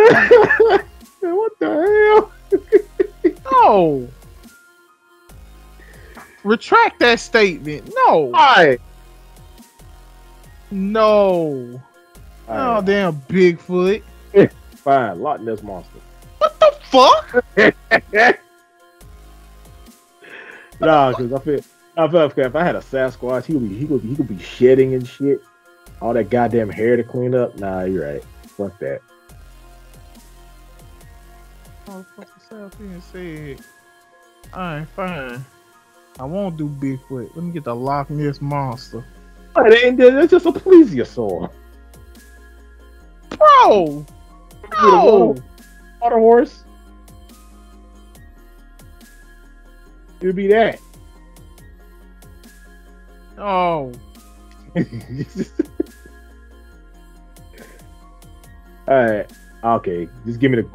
[1.21, 2.59] what the hell?
[3.51, 4.07] No.
[6.43, 7.91] Retract that statement.
[8.07, 8.19] No.
[8.31, 8.77] Why?
[10.71, 11.81] No.
[12.47, 14.03] Oh, damn Bigfoot.
[14.33, 15.21] Eh, fine.
[15.21, 15.99] Loch Ness monster.
[16.37, 18.37] What the fuck?
[20.79, 21.59] Nah, because I feel,
[21.97, 24.15] I feel like if I had a Sasquatch, he would be, he would be, he
[24.15, 25.41] could be shedding and shit.
[26.01, 27.57] All that goddamn hair to clean up.
[27.57, 28.23] Nah, you're right.
[28.45, 29.01] Fuck that.
[31.87, 33.65] Oh, fuck yourself being said.
[34.53, 35.43] Alright, fine.
[36.19, 37.35] I won't do Bigfoot.
[37.35, 39.03] Let me get the Loch Ness monster.
[39.57, 41.49] But ain't, it's just a plesiosaur.
[43.29, 44.05] Bro!
[44.61, 45.35] Get a No!
[45.99, 46.63] water, horse.
[50.21, 50.79] It would be that.
[53.39, 53.91] Oh.
[58.87, 59.31] All right.
[59.63, 60.07] Okay.
[60.27, 60.69] Just give me the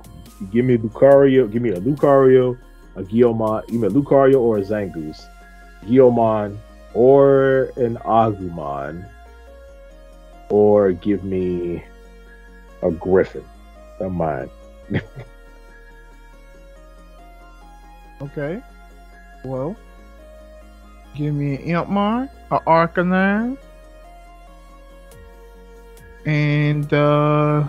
[0.51, 1.51] give me a Lucario.
[1.51, 2.59] Give me a Lucario,
[2.97, 3.65] a Guilmon.
[3.69, 5.25] Give me a Lucario or a Zangoose.
[5.85, 6.59] Guiomon
[6.95, 9.09] or an Agumon.
[10.49, 11.83] Or give me
[12.83, 13.45] a Griffin.
[13.99, 14.51] Don't mind.
[18.23, 18.63] Okay.
[19.45, 19.75] Well,
[21.17, 23.59] give me an Impmon, an Arcanine,
[26.25, 27.67] and uh,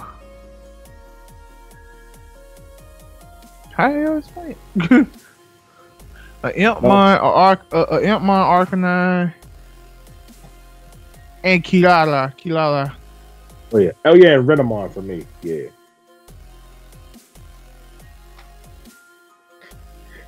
[3.71, 4.29] how the hell is
[4.91, 5.07] it?
[6.43, 7.25] An Impmon, oh.
[7.25, 9.33] a Arc, a, a Impmon, Arcanine,
[11.43, 12.93] and Kilala, Kilala.
[13.71, 13.91] Oh yeah.
[14.05, 15.25] Oh yeah, and Renamon for me.
[15.41, 15.67] Yeah.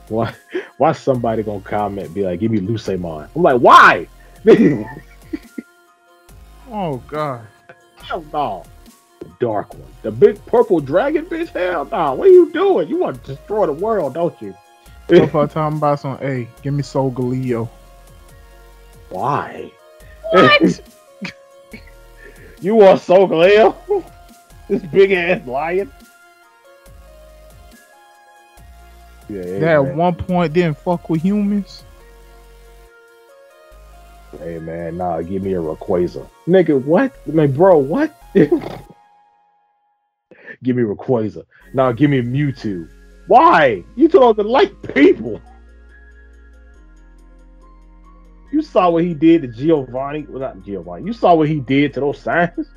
[0.08, 0.34] Why
[0.78, 3.30] why somebody gonna comment be like, give me Lucemon?
[3.36, 4.08] I'm like, why?
[6.71, 7.45] Oh God.
[7.97, 8.63] Hell no.
[9.39, 9.91] Dark one.
[10.01, 11.49] The big purple dragon bitch?
[11.49, 12.13] Hell no.
[12.13, 12.89] What are you doing?
[12.89, 14.56] You want to destroy the world, don't you?
[15.08, 17.70] So if I talking about some, hey, give me Solgaleo.
[19.10, 19.72] Why?
[20.32, 20.82] What?
[22.60, 23.76] you want Solgaleo?
[24.68, 25.91] this big ass lion?
[29.30, 29.98] Yeah, hey, that at man.
[29.98, 31.84] one point didn't fuck with humans.
[34.39, 36.28] Hey man, nah, give me a Rayquaza.
[36.48, 37.13] Nigga, what?
[37.28, 38.15] Man, bro, what?
[38.34, 38.52] give
[40.76, 41.46] me Rayquaza.
[41.74, 42.89] Nah, give me Mewtwo.
[43.28, 43.84] Why?
[43.96, 45.42] You don't even like people.
[48.52, 50.26] You saw what he did to Giovanni.
[50.30, 51.06] Well, not Giovanni.
[51.06, 52.68] You saw what he did to those signs.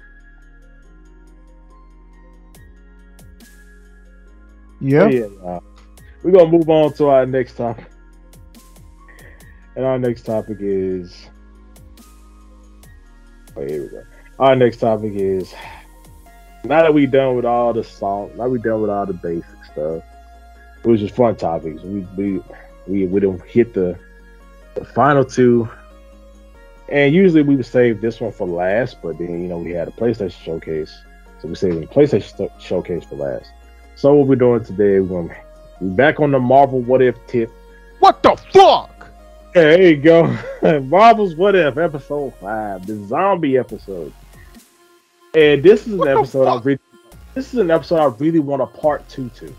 [4.81, 5.09] Yeah.
[5.09, 5.27] Yeah.
[5.43, 5.61] nah.
[6.23, 7.87] We're gonna move on to our next topic.
[9.77, 11.29] And our next topic is
[13.59, 14.05] Oh, here we go.
[14.39, 15.53] Our next topic is
[16.65, 19.65] now that we're done with all the song, now we're done with all the basic
[19.73, 20.03] stuff.
[20.85, 21.83] It was just fun topics.
[21.83, 22.43] We we
[22.87, 23.99] we we don't hit the
[24.75, 25.69] the final two.
[26.91, 29.89] And usually we would save this one for last, but then you know we had
[29.89, 30.97] a PlayStation showcase,
[31.41, 33.51] so we saved the PlayStation showcase for last.
[33.97, 35.37] So what we're doing today, we're gonna
[35.81, 37.51] be back on the Marvel What If tip.
[37.99, 39.11] What the fuck?
[39.53, 40.39] There you go.
[40.85, 44.13] Marvel's What If, episode five, the zombie episode.
[45.35, 46.81] And this is an What the episode I really
[47.35, 49.55] this is an episode I really want a part two to.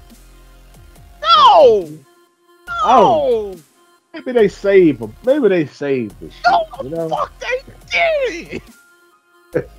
[1.49, 1.89] No.
[2.83, 3.53] Oh.
[3.53, 3.55] No.
[4.13, 5.15] Maybe they save them.
[5.25, 6.43] Maybe they save this shit.
[6.47, 7.09] No, You know?
[7.09, 8.61] fuck they did.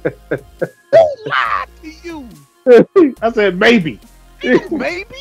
[0.92, 2.28] Who lied to you?
[3.22, 3.98] I said maybe.
[4.42, 5.14] You maybe?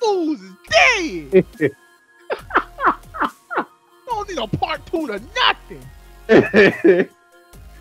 [0.00, 1.44] Fools is dead.
[4.06, 5.82] Don't need a part two to nothing.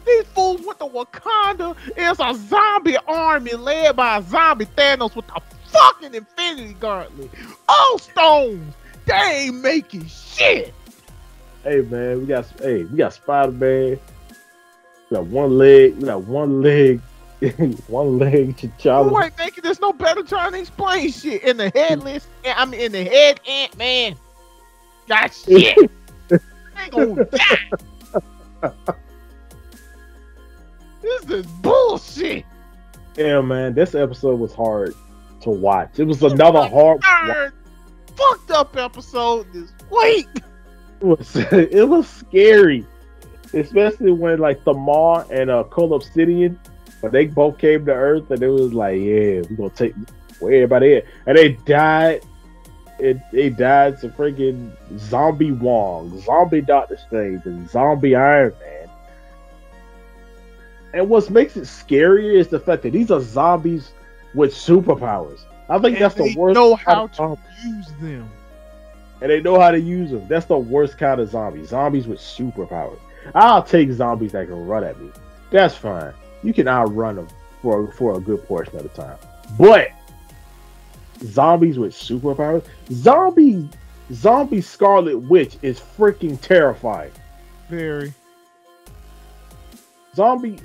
[0.05, 1.75] These fools went to Wakanda.
[1.95, 7.30] It's a zombie army led by a zombie Thanos with the fucking Infinity Gauntlet.
[7.67, 8.73] All stones.
[9.06, 10.73] They ain't making shit.
[11.63, 13.99] hey man, we got hey, we got Spider Man.
[15.10, 15.95] We got one leg.
[15.95, 16.99] We got one leg.
[17.88, 19.10] one leg T'Challa.
[19.10, 22.27] Who ain't making this no better trying to explain shit in the headless?
[22.45, 24.15] I mean, in the head Ant Man.
[25.08, 25.77] Got shit.
[26.30, 27.69] ain't gonna die.
[31.01, 32.43] this is bullshit.
[33.15, 34.93] Yeah, man, this episode was hard
[35.47, 35.99] to watch.
[35.99, 37.01] It was another hard.
[38.15, 40.27] Fucked up episode this week.
[40.99, 42.83] It was, it was scary,
[43.53, 46.60] especially when like Thamar and uh, Cull Obsidian,
[47.01, 49.93] when they both came to Earth, and it was like, yeah, we're gonna take
[50.39, 52.23] where everybody is, and they died.
[52.97, 58.89] It they died to freaking zombie Wong, zombie Doctor Strange, and zombie Iron Man.
[60.93, 63.91] And what makes it scarier is the fact that these are zombies
[64.38, 65.41] with superpowers.
[65.69, 66.56] I think And that's the they worst.
[66.56, 68.30] know how to use them.
[69.21, 70.26] and they know how to use them.
[70.30, 71.69] That's the worst kind of zombies.
[71.69, 73.00] Zombies with superpowers.
[73.36, 75.12] I'll take zombies that can run at me.
[75.52, 76.13] That's fine.
[76.43, 77.28] You can outrun them
[77.62, 79.17] for for a good portion of the time.
[79.60, 79.89] But
[81.23, 83.67] zombies with superpowers, zombie
[84.13, 87.12] zombie Scarlet Witch is freaking terrifying.
[87.69, 88.13] Very.
[90.15, 90.58] Zombie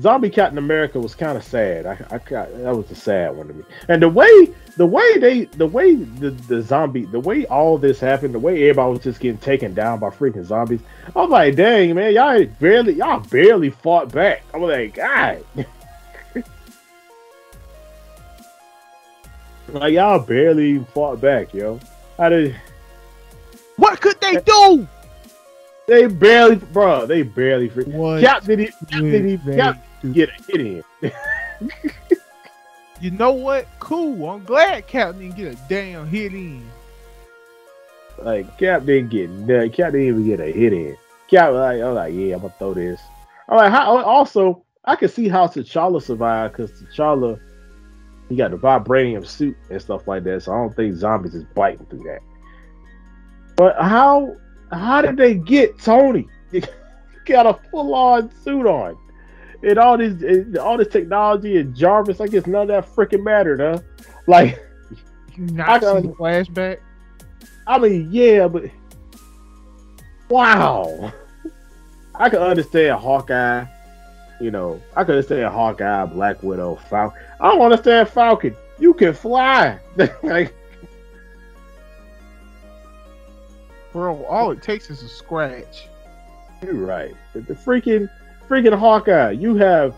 [0.00, 1.86] Zombie Captain America was kind of sad.
[1.86, 3.64] I, I got- that was a sad one to me.
[3.88, 4.28] And the way
[4.76, 8.62] the way they the way the, the zombie the way all this happened, the way
[8.68, 10.80] everybody was just getting taken down by freaking zombies.
[11.14, 14.42] I was like, dang man, y'all barely y'all barely fought back.
[14.52, 15.42] I was like, God.
[19.72, 21.80] like y'all barely even fought back, yo.
[22.18, 22.54] How did
[23.76, 24.40] What could they eh.
[24.44, 24.86] do?
[25.86, 30.42] They barely bro, they barely free What Cap didn't Cap didn't even Cap get a
[30.52, 30.60] hit
[31.02, 31.12] in.
[33.00, 33.66] You know what?
[33.78, 34.28] Cool.
[34.30, 36.66] I'm glad Cap didn't get a damn hit in.
[38.18, 39.70] Like Cap didn't get nothing.
[39.72, 40.96] Cap didn't even get a hit in.
[41.28, 43.00] Cap was like, I'm like, yeah, I'm gonna throw this.
[43.48, 47.38] I'm like, how, also I can see how T'Challa survived because T'Challa
[48.28, 50.42] he got the vibranium suit and stuff like that.
[50.42, 52.20] So I don't think zombies is biting through that.
[53.56, 54.36] But how
[54.70, 56.28] how did they get Tony?
[57.26, 58.96] Got a full on suit on.
[59.62, 63.24] And all this and all this technology and Jarvis, I guess none of that freaking
[63.24, 63.80] mattered, huh?
[64.28, 64.60] Like
[65.36, 66.78] You I not see the flashback?
[67.66, 68.64] I mean, yeah, but
[70.28, 71.12] wow.
[72.14, 73.66] I can understand Hawkeye.
[74.40, 77.20] You know, I can understand Hawkeye, Black Widow, Falcon.
[77.40, 78.56] I don't understand Falcon.
[78.78, 79.78] You can fly.
[80.22, 80.54] like,
[83.96, 85.88] Bro, all it takes is a scratch.
[86.62, 87.14] you're right.
[87.32, 88.10] The, the freaking,
[88.46, 89.30] freaking Hawkeye.
[89.30, 89.94] You have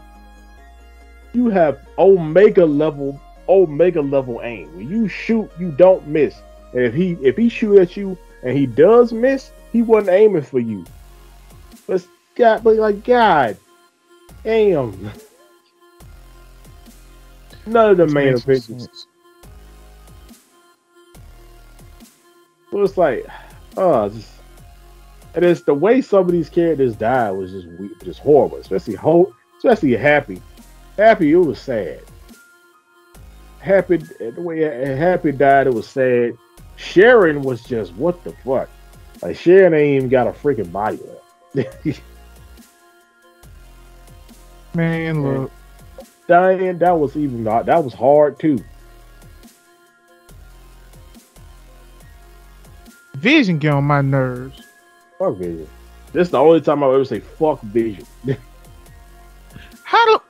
[1.32, 4.72] you have omega level omega level aim.
[4.76, 6.40] When you shoot, you don't miss.
[6.74, 10.42] And if he if he shoot at you and he does miss, he wasn't aiming
[10.42, 10.84] for you.
[11.88, 13.56] But God, but like God,
[14.44, 15.10] damn.
[17.66, 18.66] None of the main Makes events.
[18.66, 19.06] sense.
[22.70, 23.26] It was like,
[23.78, 24.30] oh, just,
[25.34, 27.68] and it's the way some of these characters died was just
[28.04, 28.58] just horrible.
[28.58, 30.42] Especially Hope, especially Happy.
[30.96, 32.02] Happy, it was sad.
[33.60, 34.60] Happy, the way
[34.96, 36.36] Happy died, it was sad.
[36.76, 38.68] Sharon was just what the fuck.
[39.22, 40.98] Like Sharon ain't even got a freaking body
[41.54, 42.00] left.
[44.74, 45.50] Man, look.
[46.28, 48.62] Diane, that was even not that was hard too.
[53.18, 54.62] Vision get on my nerves.
[55.18, 55.68] Fuck Vision.
[56.12, 58.06] This is the only time I'll ever say fuck Vision.
[59.84, 60.22] How the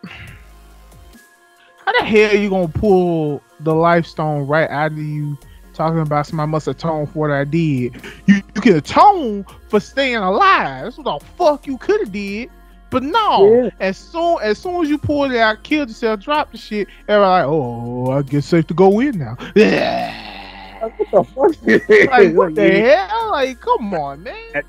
[1.85, 5.37] how the hell are you gonna pull the life stone right out of you
[5.73, 8.01] talking about somebody must atone for what I did?
[8.27, 10.85] You you can atone for staying alive.
[10.85, 12.51] That's what the fuck you could have did.
[12.91, 13.71] But no, Yeah.
[13.81, 17.45] as soon as soon as you pulled it out, killed yourself, dropped the shit, everybody
[17.47, 19.37] like, oh, I guess safe to go in now.
[20.81, 22.11] what the fuck?
[22.11, 22.71] like what the
[23.09, 23.31] hell?
[23.31, 24.35] Like, come on, man.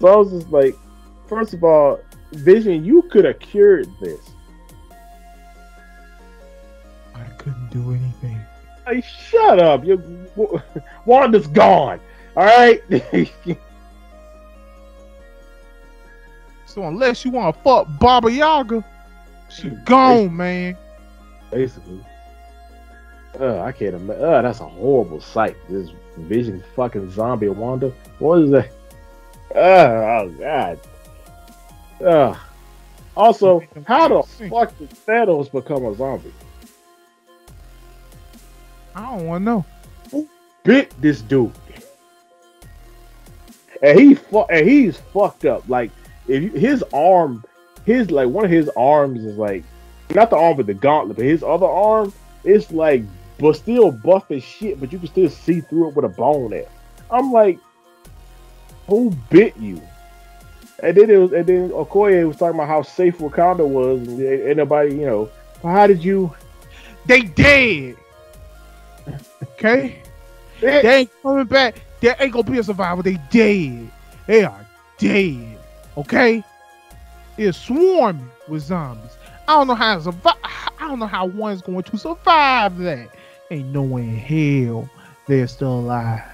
[0.00, 0.76] so I was just like,
[1.26, 2.00] first of all,
[2.32, 4.20] Vision, you could have cured this.
[7.14, 8.40] I couldn't do anything.
[8.86, 9.84] Like, shut up.
[9.84, 10.02] You,
[11.06, 12.00] Wanda's gone.
[12.36, 12.82] All right.
[16.74, 18.84] So unless you want to fuck Baba Yaga,
[19.48, 20.76] she's gone, man.
[21.52, 22.04] Basically.
[23.38, 24.22] Uh, I can't imagine.
[24.24, 25.56] Uh, that's a horrible sight.
[25.68, 27.92] This Vision fucking zombie Wanda.
[28.20, 28.70] What is that?
[29.54, 30.80] Uh, oh god.
[32.00, 32.36] Uh,
[33.16, 36.32] also, how the fuck did Thanos become a zombie?
[38.94, 40.26] I don't want to know.
[40.62, 41.52] Bit this dude,
[43.82, 45.68] and he fu- and he's fucked up.
[45.68, 45.90] Like
[46.26, 47.44] if you, his arm,
[47.84, 49.62] his like one of his arms is like
[50.14, 52.12] not the arm with the gauntlet, but his other arm
[52.44, 53.02] is like
[53.38, 56.50] but still buff as shit, but you can still see through it with a bone
[56.50, 56.66] there.
[57.10, 57.58] I'm like,
[58.86, 59.80] who bit you?
[60.82, 64.20] And then it was, and then Okoye was talking about how safe Wakanda was, and
[64.20, 65.30] ain't nobody, you know,
[65.62, 66.34] how did you?
[67.06, 67.96] They dead.
[69.42, 70.00] Okay?
[70.60, 71.82] They ain't coming back.
[72.00, 73.02] There ain't gonna be a survivor.
[73.02, 73.90] They dead.
[74.26, 74.66] They are
[74.96, 75.58] dead.
[75.96, 76.42] Okay?
[77.36, 79.18] It's swarming with zombies.
[79.46, 80.36] I don't know how to survive.
[80.42, 83.08] I don't know how one's going to survive that.
[83.54, 84.90] Ain't no way in hell
[85.28, 86.24] they're still alive.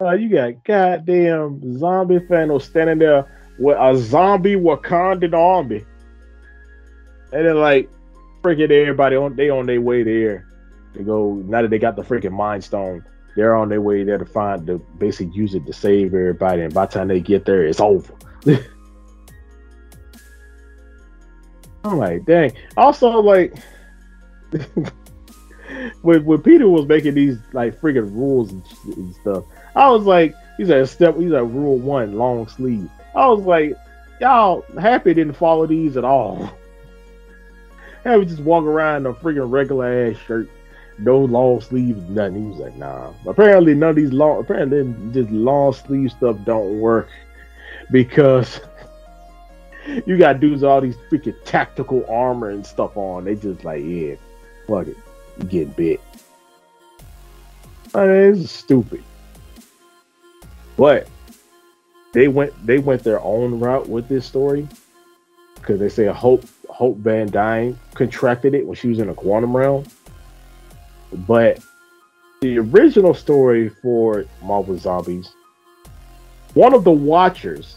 [0.00, 3.26] Uh, you got goddamn zombie Thanos standing there
[3.58, 5.84] with a zombie Wakandan army,
[7.32, 7.90] and then like
[8.40, 10.46] freaking everybody on they on their way there
[10.94, 11.42] to go.
[11.44, 13.04] Now that they got the freaking Mind Stone,
[13.34, 16.62] they're on their way there to find to basically use it to save everybody.
[16.62, 18.14] And by the time they get there, it's over.
[21.82, 22.52] I'm like, dang.
[22.76, 23.56] Also, like.
[26.02, 28.62] when when Peter was making these like freaking rules and,
[28.96, 29.44] and stuff,
[29.74, 32.88] I was like, he's at step, he's at rule one, long sleeve.
[33.14, 33.76] I was like,
[34.20, 36.50] y'all happy didn't follow these at all.
[38.04, 40.50] Happy just walk around in a freaking regular ass shirt,
[40.98, 42.42] no long sleeves, nothing.
[42.42, 43.14] He was like, nah.
[43.26, 47.08] Apparently, none of these long, apparently, this long sleeve stuff don't work
[47.90, 48.60] because
[50.06, 53.24] you got dudes all these freaking tactical armor and stuff on.
[53.24, 54.16] They just like, yeah,
[54.66, 54.98] fuck it,
[55.48, 56.00] get bit.
[57.94, 59.02] I mean, it's stupid.
[60.76, 61.08] But
[62.12, 64.68] they went they went their own route with this story
[65.54, 69.56] because they say Hope Hope Van Dyne contracted it when she was in a quantum
[69.56, 69.84] realm.
[71.12, 71.60] But
[72.40, 75.32] the original story for Marvel Zombies,
[76.54, 77.76] one of the Watchers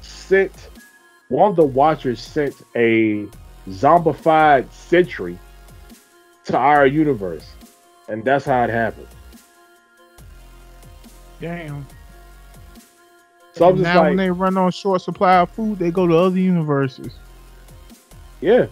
[0.00, 0.52] sent
[1.28, 3.26] one of the Watchers sent a
[3.68, 5.38] zombified Sentry
[6.46, 7.46] to our universe,
[8.08, 9.08] and that's how it happened.
[11.40, 11.86] Damn.
[13.52, 16.06] So I'm just now like, when they run on short supply of food, they go
[16.06, 17.14] to other universes.
[18.40, 18.66] Yeah.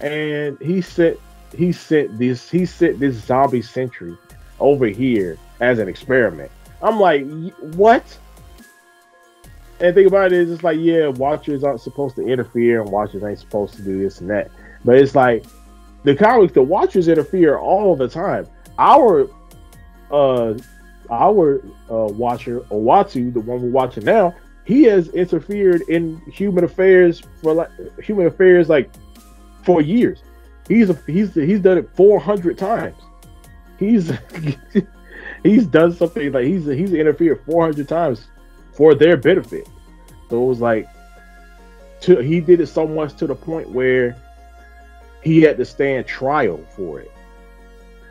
[0.00, 1.18] And he sent
[1.56, 4.16] he sent this he sent this zombie sentry
[4.60, 6.50] over here as an experiment.
[6.82, 7.26] I'm like,
[7.74, 8.18] what?
[9.80, 13.22] And think about it is it's like, yeah, watchers aren't supposed to interfere and watchers
[13.22, 14.50] ain't supposed to do this and that.
[14.84, 15.44] But it's like
[16.06, 18.46] the comics, the watchers interfere all the time.
[18.78, 19.28] Our
[20.12, 20.54] uh
[21.10, 24.32] our uh watcher Uatu, the one we're watching now,
[24.64, 28.88] he has interfered in human affairs for like human affairs like
[29.64, 30.22] for years.
[30.68, 33.02] He's a, he's he's done it 400 times.
[33.76, 34.12] He's
[35.42, 38.28] he's done something like he's he's interfered 400 times
[38.74, 39.68] for their benefit.
[40.30, 40.86] So it was like
[42.02, 44.16] to he did it so much to the point where
[45.26, 47.10] he had to stand trial for it.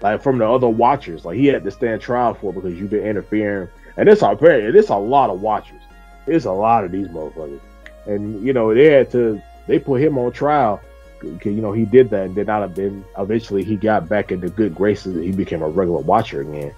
[0.02, 3.06] Like from the other watchers, like he had to stand trial for because you've been
[3.06, 3.70] interfering.
[3.98, 5.82] And it's a very it's a lot of watchers.
[6.28, 7.62] It's a lot of these motherfuckers.
[8.06, 10.82] And you know, they had to they put him on trial.
[11.24, 14.50] You know, he did that and then not have been eventually he got back into
[14.50, 16.76] good graces and he became a regular watcher again.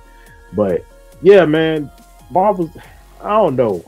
[0.53, 0.85] But
[1.21, 1.91] yeah, man,
[2.29, 2.69] Marvel's
[3.21, 3.83] I don't know.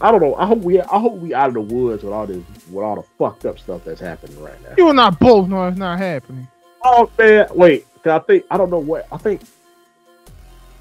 [0.00, 0.34] I don't know.
[0.36, 2.96] I hope we I hope we out of the woods with all this with all
[2.96, 4.74] the fucked up stuff that's happening right now.
[4.78, 6.48] You and I both know it's not happening.
[6.82, 7.86] Oh man, wait.
[8.04, 9.42] I think I don't know what I think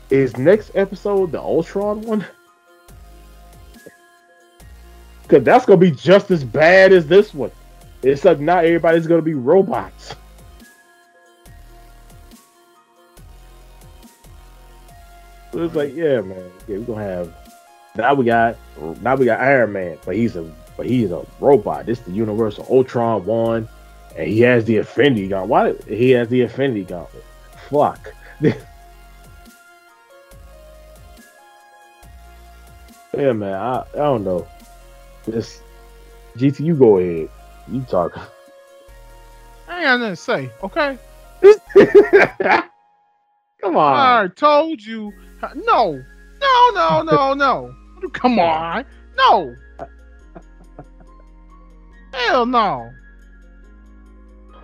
[0.09, 2.26] is next episode the Ultron one.
[5.28, 7.51] Cause that's gonna be just as bad as this one.
[8.01, 10.15] It's like not everybody's gonna be robots.
[15.51, 16.51] So it's like, yeah, man.
[16.67, 17.36] Yeah, we're gonna have
[18.00, 18.56] now we got
[19.02, 21.86] now we got Iron Man, but he's a but he's a robot.
[21.86, 23.68] This is the Universal Ultron one,
[24.16, 25.50] and he has the Infinity Gauntlet.
[25.50, 27.26] Why did, he has the Infinity Gauntlet?
[27.70, 28.14] Fuck.
[28.41, 28.54] yeah,
[33.34, 33.54] man.
[33.54, 34.47] I, I don't know.
[35.26, 35.62] This
[36.38, 37.30] GT, you go ahead.
[37.70, 38.18] You talk.
[39.68, 40.50] I ain't got nothing to say.
[40.64, 40.97] Okay.
[43.62, 44.00] Come on.
[44.00, 45.12] I told you.
[45.56, 46.02] No.
[46.41, 46.70] No.
[46.74, 47.02] No.
[47.02, 47.34] No.
[47.34, 47.76] No.
[48.14, 48.86] Come on.
[49.18, 49.56] No.
[52.14, 52.91] Hell no.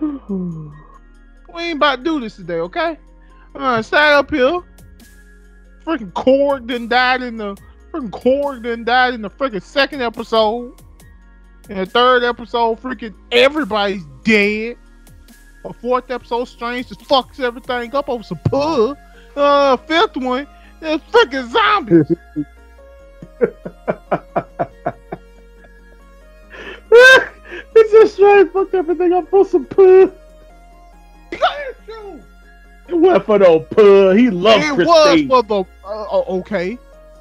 [0.00, 2.98] we ain't about to do this today, okay?
[3.54, 4.60] I'm gonna stand up here.
[5.84, 7.56] Freaking Korg then died in the
[7.92, 10.80] freaking Korg then died in the freaking second episode.
[11.68, 14.76] In the third episode, freaking everybody's dead.
[15.64, 18.96] A fourth episode, Strange just fucks everything up over some pug.
[19.34, 20.46] Uh, fifth one,
[20.80, 22.12] there's freaking zombies.
[26.90, 30.12] it's just straight fucked everything up for some poo.
[32.88, 34.10] It went for the poo.
[34.10, 35.28] He loved it Christine.
[35.28, 36.78] was for the uh, okay.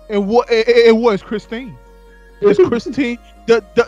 [0.10, 1.76] And what it, it, it was Christine.
[2.42, 3.18] Does Christine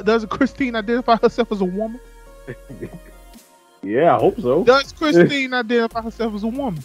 [0.03, 1.99] does Christine identify herself as a woman?
[3.83, 4.63] yeah, I hope so.
[4.63, 6.83] Does Christine identify herself as a woman?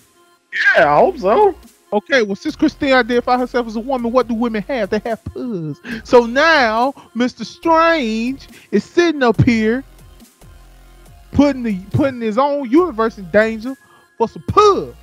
[0.77, 1.55] Yeah, I hope so.
[1.93, 4.89] Okay, well, since Christine identified herself as a woman, what do women have?
[4.89, 5.79] They have puss.
[6.05, 7.45] So now, Mr.
[7.45, 9.85] Strange is sitting up here,
[11.33, 13.77] putting the putting his own universe in danger
[14.17, 14.95] for some puss.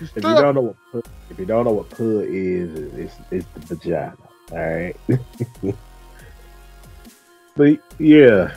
[0.00, 3.46] If you don't know what pud, if you don't know what pud is, it's it's
[3.54, 4.16] the vagina.
[4.52, 4.96] All right.
[7.56, 8.54] but yeah,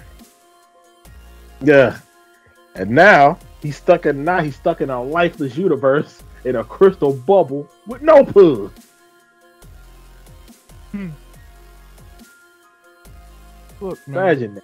[1.62, 1.98] yeah,
[2.76, 7.12] and now he's stuck in now he's stuck in a lifeless universe in a crystal
[7.12, 8.72] bubble with no pud.
[10.94, 11.10] Hmm.
[13.82, 14.24] Look, man.
[14.24, 14.64] Imagine that.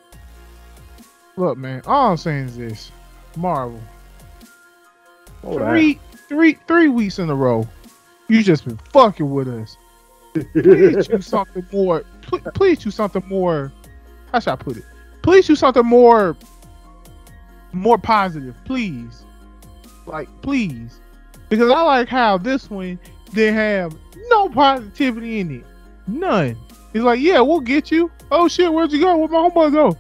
[1.36, 1.82] Look, man.
[1.86, 2.92] All I'm saying is this:
[3.36, 3.82] Marvel.
[5.42, 6.00] Hold three,
[6.30, 7.68] three, three weeks in a row,
[8.30, 9.78] you just been fucking with us.
[10.34, 12.06] Please do something more.
[12.22, 13.74] Please, please do something more.
[14.32, 14.86] How should I put it?
[15.22, 16.38] Please do something more,
[17.74, 19.24] more positive, please.
[20.06, 21.00] Like, please,
[21.50, 23.00] because I like how this one
[23.34, 23.96] didn't have
[24.30, 25.66] no positivity in it,
[26.08, 26.58] none.
[26.94, 28.12] It's like, yeah, we'll get you.
[28.32, 29.18] Oh shit, where'd you go?
[29.18, 29.98] Where'd my homeboy go?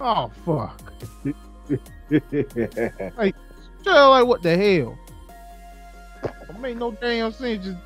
[0.00, 0.92] oh fuck.
[3.84, 4.98] Just like what the hell?
[6.48, 7.64] It made no damn sense.
[7.64, 7.78] Just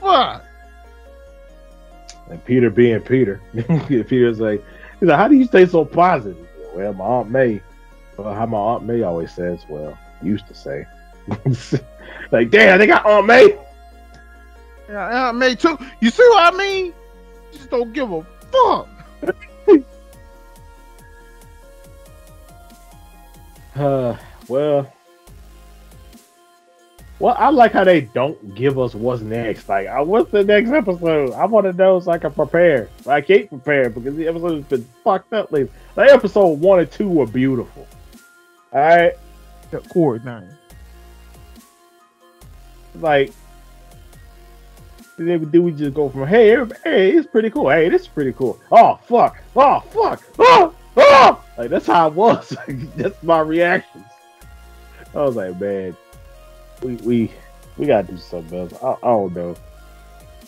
[0.00, 0.44] fuck.
[2.30, 3.40] and Peter being Peter,
[3.88, 4.64] Peter's like,
[5.02, 6.46] he's like, how do you stay so positive?
[6.76, 7.60] Well, my aunt May,
[8.16, 10.86] well, how my aunt May always says, well, used to say,
[12.30, 13.58] like, damn, they got Aunt May.
[14.88, 15.76] Yeah, Aunt May too.
[16.00, 16.94] You see what I mean?
[17.52, 18.88] Just don't give a fuck.
[23.74, 24.14] Uh,
[24.48, 24.92] well,
[27.22, 29.68] well, I like how they don't give us what's next.
[29.68, 31.32] Like, uh, what's the next episode?
[31.34, 32.88] I want to know so I can prepare.
[33.06, 35.72] I can't prepare because the episode has been fucked up lately.
[35.94, 37.86] Like, episode one and two were beautiful.
[38.72, 39.12] All right,
[39.70, 40.52] The cord nine.
[42.96, 43.32] like,
[45.16, 47.70] then do we just go from hey, hey, it's pretty cool.
[47.70, 48.58] Hey, this is pretty cool.
[48.72, 49.40] Oh fuck!
[49.54, 50.24] Oh fuck!
[50.40, 51.44] Oh oh!
[51.56, 52.56] Like that's how it was.
[52.96, 54.06] That's my reactions.
[55.14, 55.96] I was like, man,
[56.82, 57.32] we we
[57.76, 58.72] We gotta do something else.
[58.82, 59.56] I, I don't know.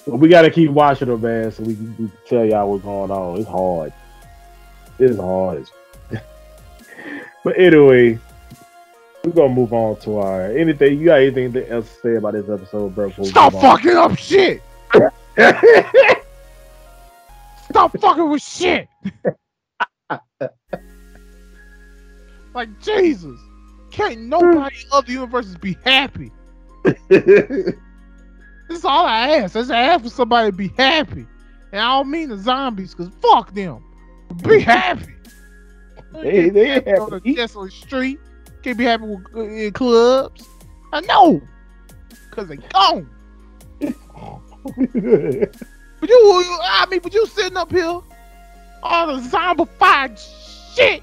[0.07, 3.39] But we gotta keep watching them, man, so we can, tell y'all what's going on.
[3.39, 3.93] It's hard.
[4.99, 5.67] It's hard.
[7.45, 8.19] but anyway,
[9.25, 10.99] we're gonna move on to our anything.
[11.01, 13.11] You got anything else to say about this episode, bro?
[13.11, 13.79] Stop move on?
[13.79, 14.63] fucking up shit.
[17.71, 18.89] Stop fucking with shit.
[22.55, 23.41] like Jesus,
[23.95, 26.31] can't nobody of the universes be happy.
[28.67, 29.55] This is all I ask.
[29.57, 31.27] I ask for somebody to be happy,
[31.71, 33.85] and I don't mean the zombies, cause fuck them.
[34.43, 35.13] Be happy.
[36.15, 37.35] They- they ain't on the happy.
[37.35, 38.19] just on the street.
[38.63, 40.49] Can't be happy with, uh, in clubs.
[40.95, 41.43] I know,
[42.31, 43.09] cause they gone.
[46.01, 48.01] But you, you- I mean, but you sitting up here,
[48.83, 50.19] all the zombified
[50.75, 51.03] shit.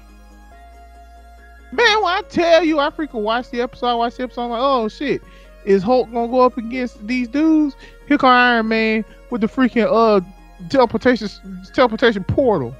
[1.72, 4.50] Man, when I tell you, I freaking watch the episode, I watch the episode, I'm
[4.50, 5.22] like, oh shit,
[5.64, 7.76] is Hulk gonna go up against these dudes?
[8.06, 10.20] Here come Iron Man with the freaking uh
[10.68, 11.28] teleportation
[11.72, 12.74] teleportation portal.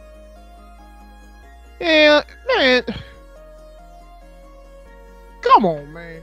[1.80, 2.22] Yeah,
[2.56, 2.84] man.
[5.40, 6.22] Come on, man.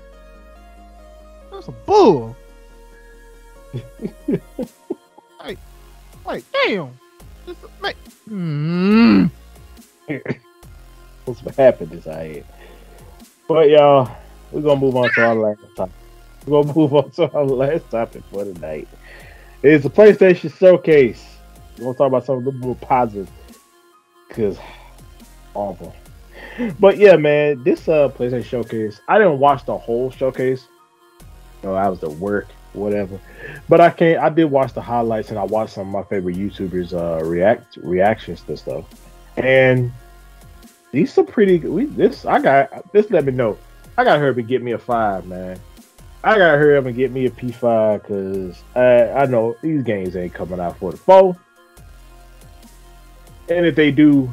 [1.51, 2.35] That's a bull.
[5.39, 5.57] like,
[6.25, 6.97] like, damn.
[7.45, 7.93] This, man.
[8.29, 9.31] Mm.
[11.25, 12.43] What's happened is I.
[13.49, 14.07] But y'all,
[14.51, 15.95] we're gonna move on to our last topic.
[16.45, 18.87] We're gonna move on to our last topic for tonight.
[19.63, 21.25] It's the PlayStation Showcase.
[21.79, 23.27] We're gonna talk about something a little more positive.
[24.29, 24.59] Cause
[25.55, 25.95] awful.
[26.79, 30.67] But yeah, man, this uh PlayStation Showcase, I didn't watch the whole showcase.
[31.63, 33.19] Know, I was at work, whatever.
[33.67, 36.35] But I can't I did watch the highlights and I watched some of my favorite
[36.35, 38.85] YouTubers uh react reactions to stuff.
[39.37, 39.91] And
[40.91, 41.71] these are pretty good.
[41.71, 43.57] We this I got this let me know.
[43.97, 45.59] I got her to get me a five, man.
[46.23, 50.15] I gotta up and get me a P five because I I know these games
[50.15, 51.37] ain't coming out for the four.
[53.47, 54.31] And if they do,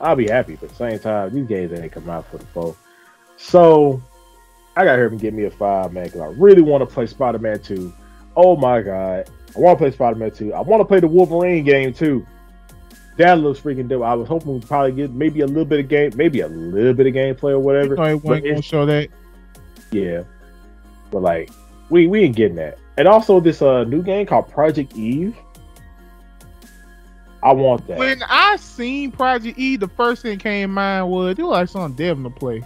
[0.00, 0.56] I'll be happy.
[0.56, 2.76] But at the same time, these games ain't coming out for the four.
[3.36, 4.02] So
[4.76, 7.06] I gotta up and get me a five, man, because I really want to play
[7.06, 7.92] Spider Man 2.
[8.36, 9.30] Oh my god.
[9.54, 10.54] I want to play Spider Man 2.
[10.54, 12.26] I want to play the Wolverine game too.
[13.16, 14.02] That looks freaking dope.
[14.02, 16.94] I was hoping we'd probably get maybe a little bit of game, maybe a little
[16.94, 17.94] bit of gameplay or whatever.
[17.94, 19.08] Know, But gonna show that.
[19.92, 20.24] yeah.
[21.12, 21.50] But like
[21.90, 22.78] we we ain't getting that.
[22.96, 25.36] And also this uh new game called Project Eve.
[27.42, 27.98] I want that.
[27.98, 31.68] When I seen Project E, the first thing came in mind was it looked like
[31.68, 32.62] something Devin to play.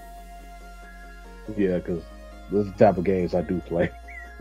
[1.57, 2.03] Yeah, because
[2.51, 3.90] those are the type of games I do play.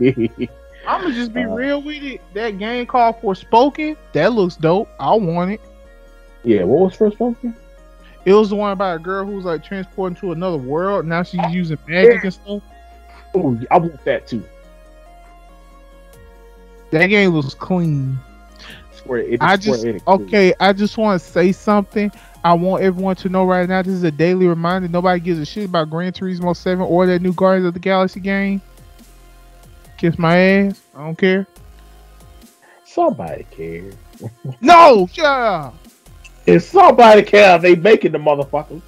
[0.86, 2.20] I'm gonna just be Uh, real with it.
[2.34, 4.88] That game called Forspoken, that looks dope.
[5.00, 5.60] I want it.
[6.44, 7.36] Yeah, what was first one?
[8.24, 11.06] It was the one about a girl who was like transporting to another world.
[11.06, 12.62] Now she's using magic and stuff.
[13.34, 14.44] Oh, I want that too.
[16.90, 18.18] That game was clean.
[18.92, 20.54] Square, it's I just okay.
[20.60, 22.10] I just want to say something.
[22.44, 23.82] I want everyone to know right now.
[23.82, 24.88] This is a daily reminder.
[24.88, 28.20] Nobody gives a shit about Gran Turismo Seven or that new Guardians of the Galaxy
[28.20, 28.62] game.
[29.96, 30.80] Kiss my ass.
[30.94, 31.46] I don't care.
[32.84, 33.94] Somebody cares.
[34.60, 35.70] No, yeah.
[36.48, 38.82] If somebody cares, they making the motherfuckers.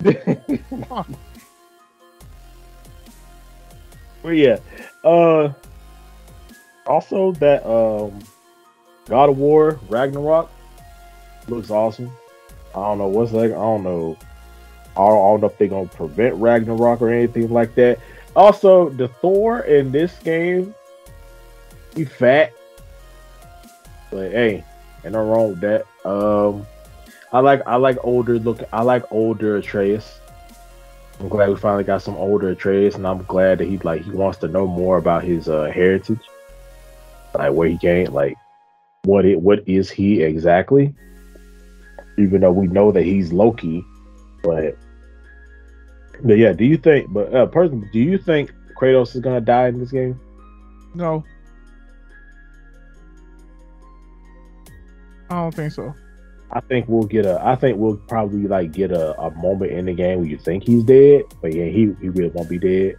[4.24, 4.58] Well, yeah.
[5.04, 5.52] Uh,
[6.86, 8.18] also that um,
[9.06, 10.50] God of War Ragnarok
[11.46, 12.10] looks awesome.
[12.74, 13.50] I don't know what's like.
[13.50, 14.16] I don't know.
[14.96, 17.98] I don't, I don't know if they're gonna prevent Ragnarok or anything like that.
[18.34, 20.74] Also, the Thor in this game,
[21.94, 22.50] he fat,
[24.10, 24.64] but hey,
[25.04, 25.84] ain't no wrong with that.
[26.06, 26.66] Um,
[27.34, 28.62] I like I like older look.
[28.72, 30.20] I like older Atreus.
[31.18, 34.12] I'm glad we finally got some older Atreus, and I'm glad that he like he
[34.12, 36.20] wants to know more about his uh, heritage,
[37.34, 38.36] like where he came, like
[39.02, 40.94] what it what is he exactly.
[42.18, 43.84] Even though we know that he's Loki,
[44.44, 44.76] but
[46.22, 47.12] but yeah, do you think?
[47.12, 50.20] But uh, person, do you think Kratos is gonna die in this game?
[50.94, 51.24] No.
[55.30, 55.92] I don't think so.
[56.50, 57.40] I think we'll get a.
[57.44, 60.64] I think we'll probably like get a, a moment in the game where you think
[60.64, 62.96] he's dead, but yeah, he he really won't be dead.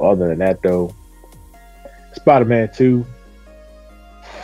[0.00, 0.94] Other than that, though,
[2.14, 3.06] Spider Man Two.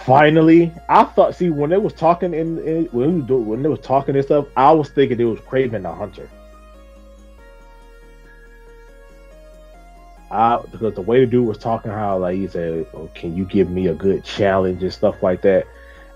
[0.05, 1.35] Finally, I thought.
[1.35, 4.71] See, when they was talking in, in when when they was talking and stuff, I
[4.71, 6.31] was thinking it was Kraven the Hunter.
[10.31, 13.45] I because the way the dude was talking, how like he said, oh, "Can you
[13.45, 15.67] give me a good challenge and stuff like that?"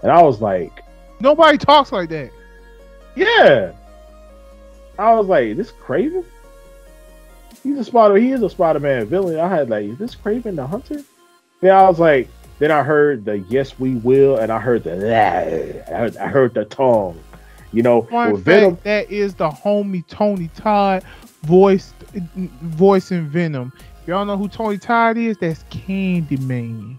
[0.02, 0.82] And I was like,
[1.20, 2.30] Nobody talks like that.
[3.14, 3.72] "Yeah."
[4.98, 6.24] I was like, "This Kraven."
[7.62, 8.16] he's a Spider.
[8.16, 9.38] He is a Spider-Man villain.
[9.38, 11.02] I had like, is this Kraven the Hunter?
[11.60, 14.94] Then I was like, then I heard the yes we will, and I heard the
[14.94, 17.18] I heard, I heard the tongue.
[17.72, 18.78] You know, fact, Venom.
[18.82, 21.04] that is the homie Tony Todd
[21.42, 21.94] voiced
[22.34, 23.72] voicing Venom.
[24.06, 26.96] Y'all know who Tony Todd is, that's Candyman.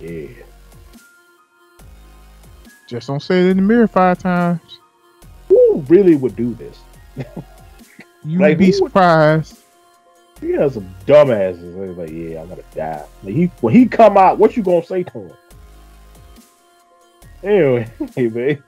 [0.00, 0.26] Yeah,
[2.88, 4.60] Just don't say it in the mirror five times.
[5.48, 6.78] who really would do this?
[8.26, 9.58] You Like, be who would- surprised.
[10.40, 11.74] You got some dumbasses.
[11.74, 13.04] They're like, yeah, I'm gonna die.
[13.22, 15.32] Like, he when he come out, what you gonna say to him?
[17.42, 18.62] Anyway, hey man.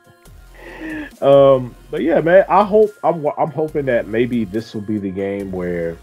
[1.22, 5.10] Um, but yeah, man, I hope I'm I'm hoping that maybe this will be the
[5.10, 5.96] game where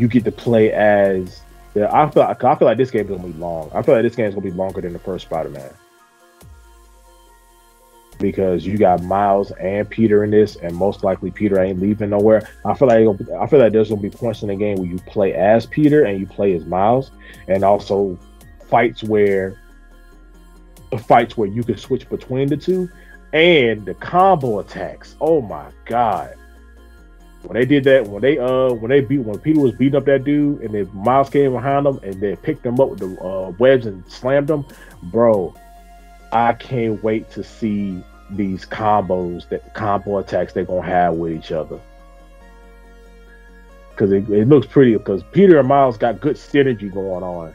[0.00, 1.42] you get to play as
[1.74, 1.94] the.
[1.94, 3.70] I feel like, I feel like this game is gonna be long.
[3.74, 5.70] I feel like this game is gonna be longer than the first Spider-Man
[8.20, 12.48] because you got Miles and Peter in this, and most likely Peter ain't leaving nowhere.
[12.64, 14.98] I feel like I feel like there's gonna be points in the game where you
[15.06, 17.10] play as Peter and you play as Miles,
[17.48, 18.18] and also
[18.68, 19.58] fights where
[21.06, 22.88] fights where you can switch between the two,
[23.32, 25.16] and the combo attacks.
[25.20, 26.34] Oh my god!
[27.42, 30.04] When they did that, when they uh when they beat when Peter was beating up
[30.04, 33.20] that dude, and then Miles came behind him and then picked him up with the
[33.22, 34.64] uh, webs and slammed him,
[35.04, 35.54] bro.
[36.32, 41.50] I can't wait to see these combos that combo attacks they're gonna have with each
[41.50, 41.80] other.
[43.96, 47.54] Cause it, it looks pretty because Peter and Miles got good synergy going on.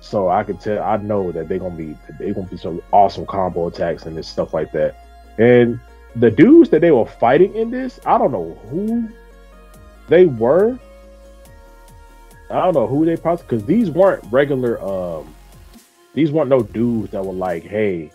[0.00, 3.26] So I can tell I know that they're gonna be they're gonna be some awesome
[3.26, 4.96] combo attacks and this stuff like that.
[5.38, 5.80] And
[6.16, 9.08] the dudes that they were fighting in this, I don't know who
[10.08, 10.78] they were.
[12.50, 15.32] I don't know who they possibly because these weren't regular um
[16.14, 18.10] these weren't no dudes that were like, hey,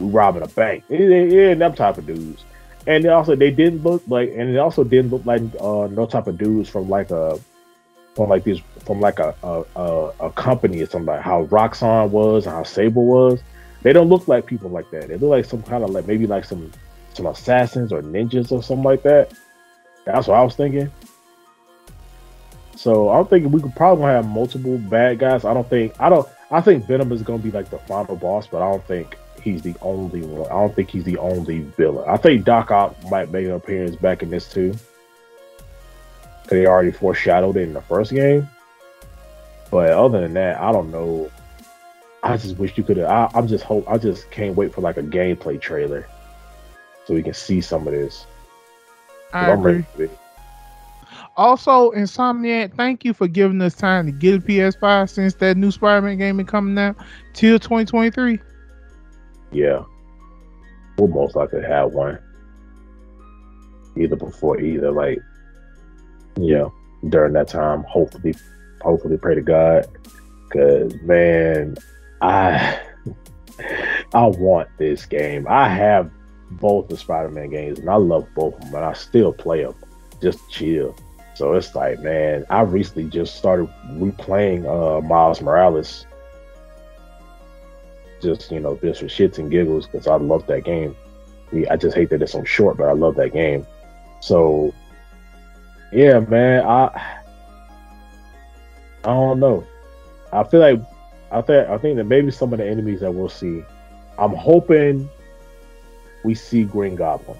[0.00, 0.82] we robbing a bank.
[0.88, 2.44] It ain't them type of dudes.
[2.88, 6.06] And they also they didn't look like and it also didn't look like uh no
[6.06, 7.38] type of dudes from like a
[8.16, 12.10] from like this from like a a, a, a company or something like how Roxxon
[12.10, 13.40] was and how Sable was.
[13.82, 15.06] They don't look like people like that.
[15.06, 16.72] They look like some kind of like maybe like some
[17.18, 19.34] some assassins or ninjas or something like that.
[20.06, 20.90] That's what I was thinking.
[22.74, 25.44] So I'm thinking we could probably have multiple bad guys.
[25.44, 28.46] I don't think I don't I think Venom is gonna be like the final boss,
[28.46, 30.46] but I don't think he's the only one.
[30.46, 32.08] I don't think he's the only villain.
[32.08, 34.72] I think Doc Ock might make an appearance back in this too.
[36.44, 38.48] Cause they already foreshadowed it in the first game.
[39.70, 41.30] But other than that, I don't know.
[42.22, 43.36] I just wish you could have.
[43.36, 43.86] I'm just hope.
[43.88, 46.08] I just can't wait for like a gameplay trailer,
[47.08, 48.26] so we can see some of this.
[49.32, 50.10] I I'm ready agree.
[51.38, 55.70] Also, Insomniac, thank you for giving us time to get a PS5 since that new
[55.70, 56.96] Spider-Man game is coming out
[57.32, 58.38] till 2023.
[59.52, 59.84] Yeah,
[60.98, 62.18] we'll most likely have one.
[63.96, 65.18] Either before, either like,
[66.36, 66.68] yeah,
[67.08, 67.84] during that time.
[67.84, 68.34] Hopefully,
[68.82, 69.86] hopefully, pray to God,
[70.44, 71.78] because man,
[72.20, 72.80] I
[74.12, 75.46] I want this game.
[75.48, 76.10] I have
[76.52, 79.74] both the Spider-Man games, and I love both of them, and I still play them
[80.20, 80.94] just chill.
[81.34, 86.04] So it's like, man, I recently just started replaying uh, Miles Morales
[88.20, 90.96] just you know just for shits and giggles because I love that game.
[91.70, 93.66] I just hate that it's so short, but I love that game.
[94.20, 94.74] So
[95.92, 96.86] yeah, man, I
[99.04, 99.66] I don't know.
[100.32, 100.80] I feel like
[101.30, 103.62] I think I think that maybe some of the enemies that we'll see.
[104.18, 105.08] I'm hoping
[106.24, 107.38] we see Green Goblin.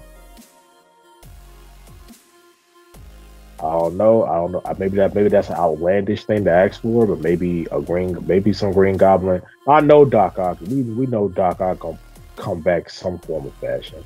[3.59, 4.23] I don't know.
[4.23, 4.63] I don't know.
[4.77, 8.53] Maybe that maybe that's an outlandish thing to ask for, but maybe a green, maybe
[8.53, 9.41] some Green Goblin.
[9.67, 10.61] I know Doc Ock.
[10.61, 11.99] We we know Doc Ock gonna
[12.37, 14.03] come back some form of fashion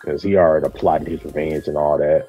[0.00, 2.28] because he already plotting his revenge and all that.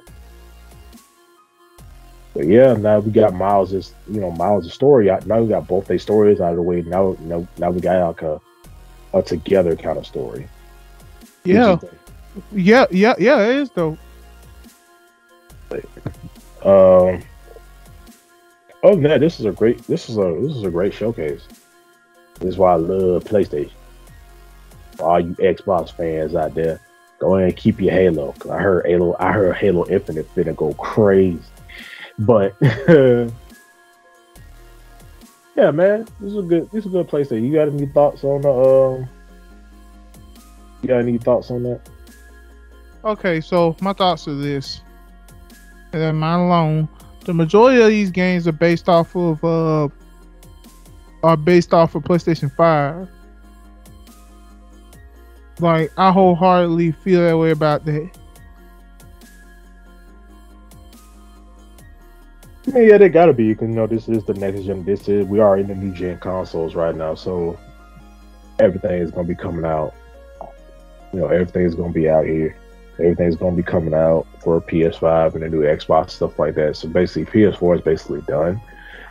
[2.34, 5.06] But yeah, now we got Miles's, you know, Miles' story.
[5.26, 6.82] Now we got both their stories out of the way.
[6.82, 8.40] Now, now, now we got like a,
[9.14, 10.48] a together kind of story.
[11.44, 11.78] Yeah,
[12.52, 13.42] yeah, yeah, yeah.
[13.42, 13.98] It is though.
[16.64, 17.22] Um.
[18.82, 19.82] Other than that, this is a great.
[19.88, 21.42] This is a this is a great showcase.
[22.40, 23.72] This is why I love PlayStation.
[24.96, 26.80] For all you Xbox fans out there,
[27.20, 28.34] go ahead and keep your Halo.
[28.40, 29.16] Cause I heard Halo.
[29.20, 31.40] I heard Halo Infinite finna go crazy.
[32.20, 32.56] But
[35.60, 36.72] yeah, man, this is a good.
[36.72, 37.46] This is a good PlayStation.
[37.46, 38.50] You got any thoughts on the?
[38.50, 39.10] Um,
[40.82, 41.82] you got any thoughts on that?
[43.04, 44.80] Okay, so my thoughts are this,
[45.92, 46.88] and then mine alone.
[47.26, 49.90] The majority of these games are based off of uh
[51.24, 53.10] are based off of PlayStation Five.
[55.60, 58.10] Like I wholeheartedly feel that way about that.
[62.74, 64.84] Mean, yeah, they gotta be you know this is the next gen.
[64.84, 67.58] This is we are in the new gen consoles right now, so
[68.60, 69.94] everything is gonna be coming out.
[71.12, 72.56] You know, everything is gonna be out here.
[73.00, 76.76] Everything's gonna be coming out for PS5 and the new Xbox stuff like that.
[76.76, 78.62] So basically, PS4 is basically done.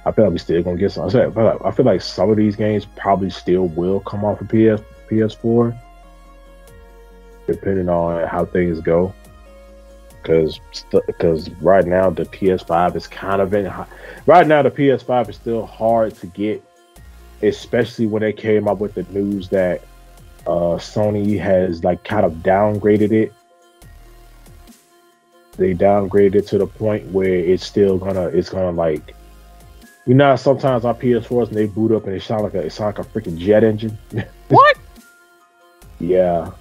[0.07, 1.09] I feel like we still gonna get some.
[1.09, 4.41] I feel like, I feel like some of these games probably still will come off
[4.41, 5.77] of PS PS4,
[7.49, 9.13] depending on how things go.
[10.23, 10.61] Because
[11.07, 13.73] because right now the PS5 is kind of in.
[14.27, 16.63] Right now the PS5 is still hard to get,
[17.43, 19.83] especially when they came up with the news that
[20.47, 23.33] uh, Sony has like kind of downgraded it.
[25.57, 29.15] They downgraded it to the point where it's still gonna it's gonna like
[30.07, 32.71] you know sometimes on PS4s and they boot up and it sound like a it
[32.71, 33.97] sound like a freaking jet engine.
[34.49, 34.79] What?
[36.01, 36.53] yeah.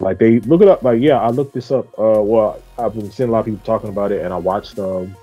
[0.00, 0.82] Like they look it up.
[0.82, 1.86] Like yeah, I looked this up.
[1.98, 4.78] Uh, well, I've been seeing a lot of people talking about it, and I watched
[4.78, 5.16] um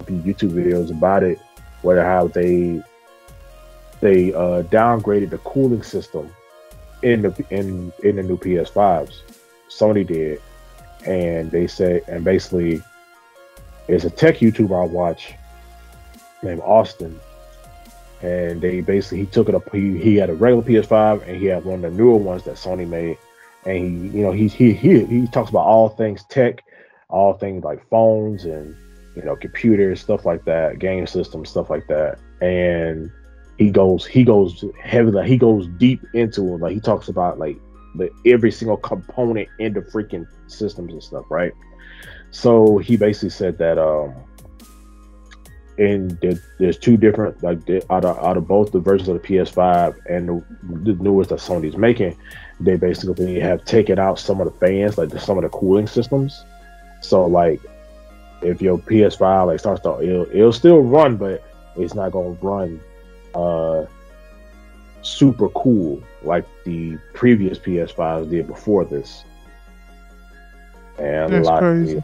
[0.00, 1.38] a few YouTube videos about it,
[1.82, 2.82] where how they
[4.00, 6.30] they uh downgraded the cooling system
[7.02, 9.20] in the in in the new PS5s.
[9.68, 10.40] Sony did,
[11.04, 12.82] and they said, and basically,
[13.88, 15.34] it's a tech YouTuber I watch
[16.42, 17.20] named Austin,
[18.22, 19.70] and they basically he took it up.
[19.72, 22.54] He, he had a regular PS5 and he had one of the newer ones that
[22.54, 23.18] Sony made,
[23.66, 26.64] and he you know he he he he talks about all things tech,
[27.08, 28.74] all things like phones and
[29.14, 33.10] you know computers stuff like that, game systems stuff like that, and
[33.58, 36.60] he goes he goes heavy like he goes deep into it.
[36.60, 37.58] Like he talks about like
[37.96, 41.52] the every single component in the freaking systems and stuff right?
[42.30, 44.14] So he basically said that um
[45.78, 49.20] and there, there's two different like the, out of out of both the versions of
[49.20, 52.16] the PS5 and the, the newest that Sony's making,
[52.60, 55.86] they basically have taken out some of the fans, like the, some of the cooling
[55.86, 56.44] systems.
[57.00, 57.60] So like,
[58.42, 61.42] if your PS5 like starts to it'll, it'll still run, but
[61.76, 62.80] it's not gonna run
[63.34, 63.84] uh
[65.02, 69.24] super cool like the previous PS5s did before this.
[70.98, 72.02] And That's a lot crazy.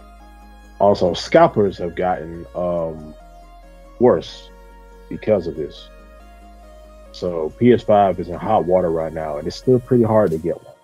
[0.79, 3.15] also scalpers have gotten um
[3.99, 4.49] worse
[5.09, 5.89] because of this.
[7.13, 10.57] So PS5 is in hot water right now, and it's still pretty hard to get
[10.63, 10.75] one.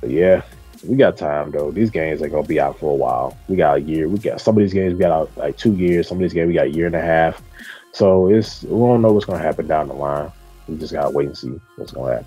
[0.00, 0.42] But yeah,
[0.86, 1.70] we got time though.
[1.70, 3.36] These games ain't gonna be out for a while.
[3.48, 4.08] We got a year.
[4.08, 6.08] We got some of these games we got out like two years.
[6.08, 7.42] Some of these games we got a year and a half.
[7.92, 10.30] So it's we don't know what's gonna happen down the line.
[10.68, 12.26] We just gotta wait and see what's gonna happen.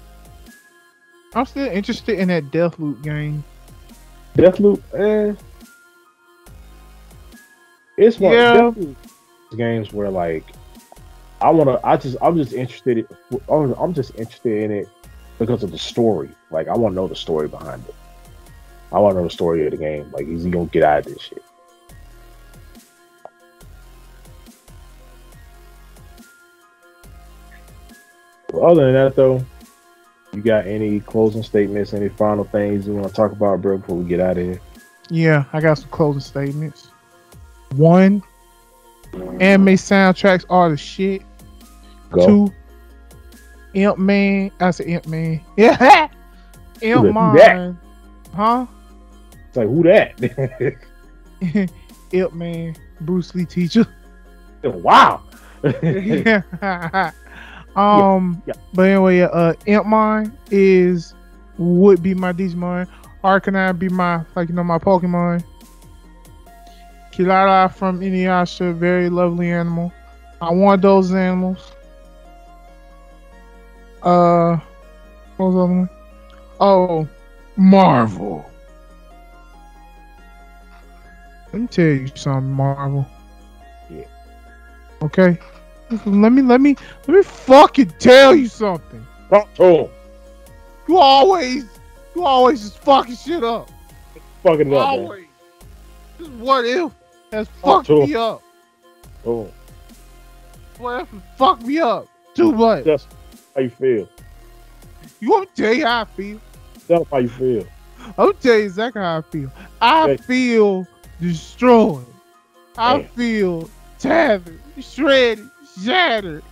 [1.36, 3.44] I'm still interested in that Deathloop game.
[4.36, 5.36] Deathloop, eh.
[7.98, 8.54] It's one Yeah.
[8.56, 8.96] Deathloop
[9.56, 10.44] games where like
[11.40, 13.08] I wanna I just I'm just interested in,
[13.50, 14.90] I'm just interested in it
[15.40, 16.30] because of the story.
[16.52, 17.96] Like I wanna know the story behind it.
[18.92, 20.12] I wanna know the story of the game.
[20.12, 21.44] Like is he gonna get out of this shit?
[28.48, 29.46] But other than that though,
[30.34, 33.98] you got any closing statements, any final things you want to talk about, bro, before
[33.98, 34.62] we get out of here?
[35.10, 36.90] Yeah, I got some closing statements.
[37.76, 38.24] One,
[39.14, 41.22] anime soundtracks are the shit.
[42.12, 42.26] Go.
[42.26, 42.54] Two,
[43.76, 44.52] Impmon.
[44.60, 45.42] I said Impmon.
[45.58, 46.10] Yeah.
[46.82, 47.78] Impmon.
[48.34, 48.66] Huh?
[49.48, 50.78] It's like who that?
[52.12, 52.76] Imp Man.
[53.02, 53.86] Bruce Lee teacher.
[54.64, 55.24] wow.
[55.82, 56.42] yeah.
[57.76, 58.54] um, yeah.
[58.74, 61.14] but anyway, uh, Impmon is
[61.58, 62.88] would be my Digimon.
[63.24, 65.44] Arcanine be my like you know my Pokemon.
[67.18, 69.92] Kirara from Inuyasha, very lovely animal.
[70.40, 71.72] I want those animals.
[74.04, 74.58] Uh,
[75.38, 75.90] what was the other one?
[76.60, 77.08] Oh,
[77.56, 78.46] Marvel.
[81.52, 83.08] Let me tell you something, Marvel.
[83.90, 84.06] Yeah.
[85.02, 85.40] Okay.
[86.06, 86.76] Let me let me
[87.08, 89.04] let me fucking tell you something.
[89.30, 89.90] Talk to him.
[90.88, 91.66] You always
[92.14, 93.72] you always just fucking shit up.
[94.44, 94.82] Fucking up, man.
[94.82, 95.26] Always.
[96.38, 96.92] What if
[97.32, 98.42] has fucked to me up.
[99.26, 99.52] Oh.
[100.78, 102.86] What if fucked me up too much?
[102.86, 103.08] Just
[103.56, 104.08] how you feel.
[105.20, 106.40] You want to tell you how I feel?
[106.88, 107.66] Tell how you feel.
[108.18, 109.52] I'm tell you exactly how I feel.
[109.82, 110.24] I Okay.
[110.24, 110.88] feel
[111.20, 112.06] destroyed.
[112.78, 115.50] I feel tattered, shredded,
[115.84, 116.44] shattered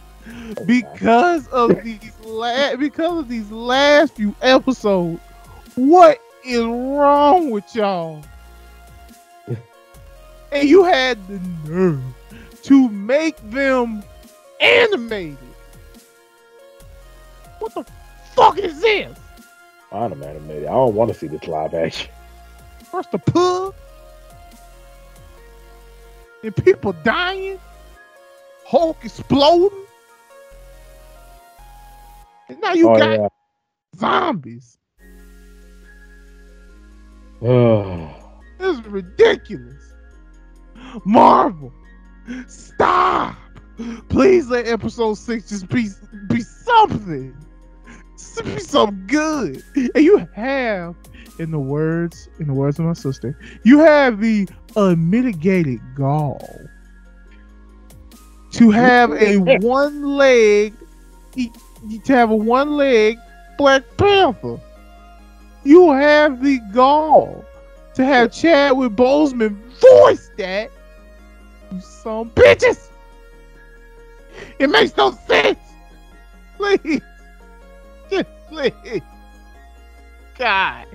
[0.65, 5.21] because of these la- because of these last few episodes.
[5.75, 8.23] What is wrong with y'all?
[10.55, 11.39] And you had the
[11.69, 12.01] nerve
[12.63, 14.01] to make them
[14.61, 15.37] animated.
[17.59, 17.85] What the
[18.33, 19.17] fuck is this?
[19.91, 20.65] I'm animated.
[20.65, 22.09] I don't want to see this live action.
[22.89, 23.75] First the pug,
[26.41, 27.59] and people dying,
[28.65, 29.77] Hulk exploding,
[32.47, 33.27] and now you oh got yeah.
[33.97, 34.77] zombies.
[37.41, 38.09] Oh,
[38.57, 39.94] This is ridiculous.
[41.03, 41.73] Marvel,
[42.47, 43.35] stop.
[44.09, 45.89] Please let episode six just be
[46.27, 47.35] be something.
[48.17, 49.63] Just be something good.
[49.75, 50.95] And you have,
[51.39, 56.59] in the words, in the words of my sister, you have the unmitigated gall
[58.51, 60.73] to have a one leg,
[61.35, 63.17] to have a one leg
[63.57, 64.59] Black Panther.
[65.63, 67.43] You have the gall
[67.95, 70.71] to have Chadwick Boseman voice that.
[71.75, 72.87] You some bitches.
[74.59, 75.59] It makes no sense.
[76.55, 77.01] Please,
[78.09, 79.01] just please,
[80.37, 80.87] God,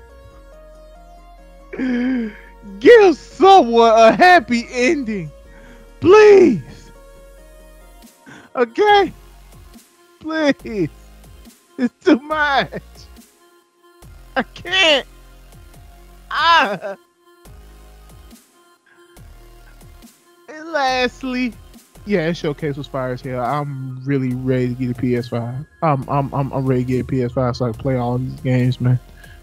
[2.79, 5.31] give someone a happy ending,
[6.01, 6.91] please.
[8.57, 9.13] Okay,
[10.21, 10.89] please.
[11.77, 12.83] It's too much.
[14.35, 15.07] I can't.
[16.31, 16.97] Ah.
[20.51, 21.53] And lastly,
[22.07, 23.45] yeah, showcase was fire as hell.
[23.45, 25.65] I'm really ready to get a PS5.
[25.83, 28.41] I'm I'm I'm, I'm ready to get a PS5 so I can play all these
[28.41, 28.99] games, man.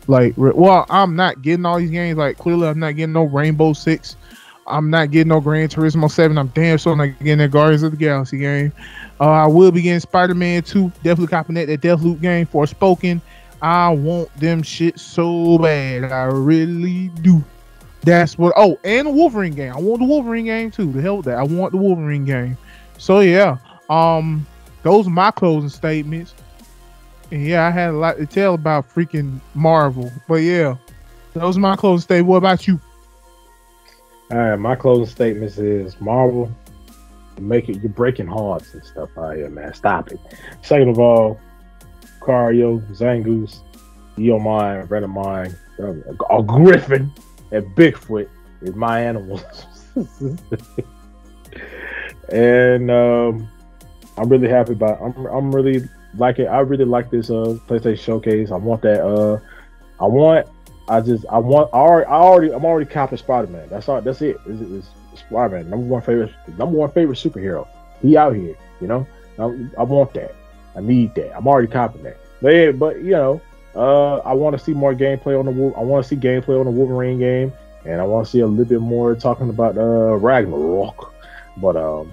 [0.07, 2.17] Like, well, I'm not getting all these games.
[2.17, 4.17] Like, clearly, I'm not getting no Rainbow Six.
[4.65, 6.37] I'm not getting no Gran Turismo Seven.
[6.37, 8.73] I'm damn sure not getting that Guardians of the Galaxy game.
[9.19, 10.89] Uh, I will be getting Spider Man Two.
[11.03, 13.21] Definitely copying that that Deathloop game Forspoken.
[13.61, 16.11] I want them shit so bad.
[16.11, 17.43] I really do.
[18.07, 18.53] That's what.
[18.55, 19.73] Oh, and the Wolverine game.
[19.73, 20.89] I want the Wolverine game too.
[20.93, 21.37] The hell with that.
[21.37, 22.57] I want the Wolverine game.
[22.97, 23.57] So yeah.
[23.89, 24.47] Um,
[24.83, 26.33] those are my closing statements.
[27.31, 30.09] And yeah, I had a lot to tell about freaking Marvel.
[30.25, 30.77] But yeah,
[31.33, 32.29] those are my closing statements.
[32.29, 32.79] What about you?
[34.31, 34.55] all right.
[34.55, 36.49] My closing statements is Marvel.
[37.41, 37.81] Make it.
[37.81, 39.73] You're breaking hearts and stuff out here, man.
[39.73, 40.19] Stop it.
[40.61, 41.41] Second of all,
[42.21, 43.59] Cario, Zangoose,
[44.15, 45.53] Eomine, Renamon,
[46.29, 47.11] a Griffin,
[47.51, 48.29] and Bigfoot
[48.61, 49.41] is my animal.
[52.29, 53.49] and um,
[54.17, 55.01] I'm really happy about.
[55.01, 56.45] I'm I'm really like it.
[56.45, 58.51] I really like this uh PlayStation Showcase.
[58.51, 59.05] I want that.
[59.05, 59.39] Uh,
[59.99, 60.47] I want.
[60.89, 61.25] I just.
[61.29, 61.69] I want.
[61.73, 62.07] I already.
[62.07, 63.67] I already I'm already copping Spider Man.
[63.69, 64.01] That's all.
[64.01, 64.37] That's it.
[64.45, 65.69] It's Spider Man.
[65.69, 66.31] Number one favorite.
[66.57, 67.67] Number one favorite superhero.
[68.01, 68.55] He out here.
[68.81, 69.07] You know.
[69.39, 69.43] I,
[69.77, 70.33] I want that.
[70.75, 71.35] I need that.
[71.35, 72.17] I'm already copping that.
[72.41, 73.41] But yeah, but you know,
[73.77, 75.51] uh, I want to see more gameplay on the.
[75.77, 77.53] I want to see gameplay on the Wolverine game,
[77.85, 81.13] and I want to see a little bit more talking about uh Ragnarok.
[81.57, 82.11] But um,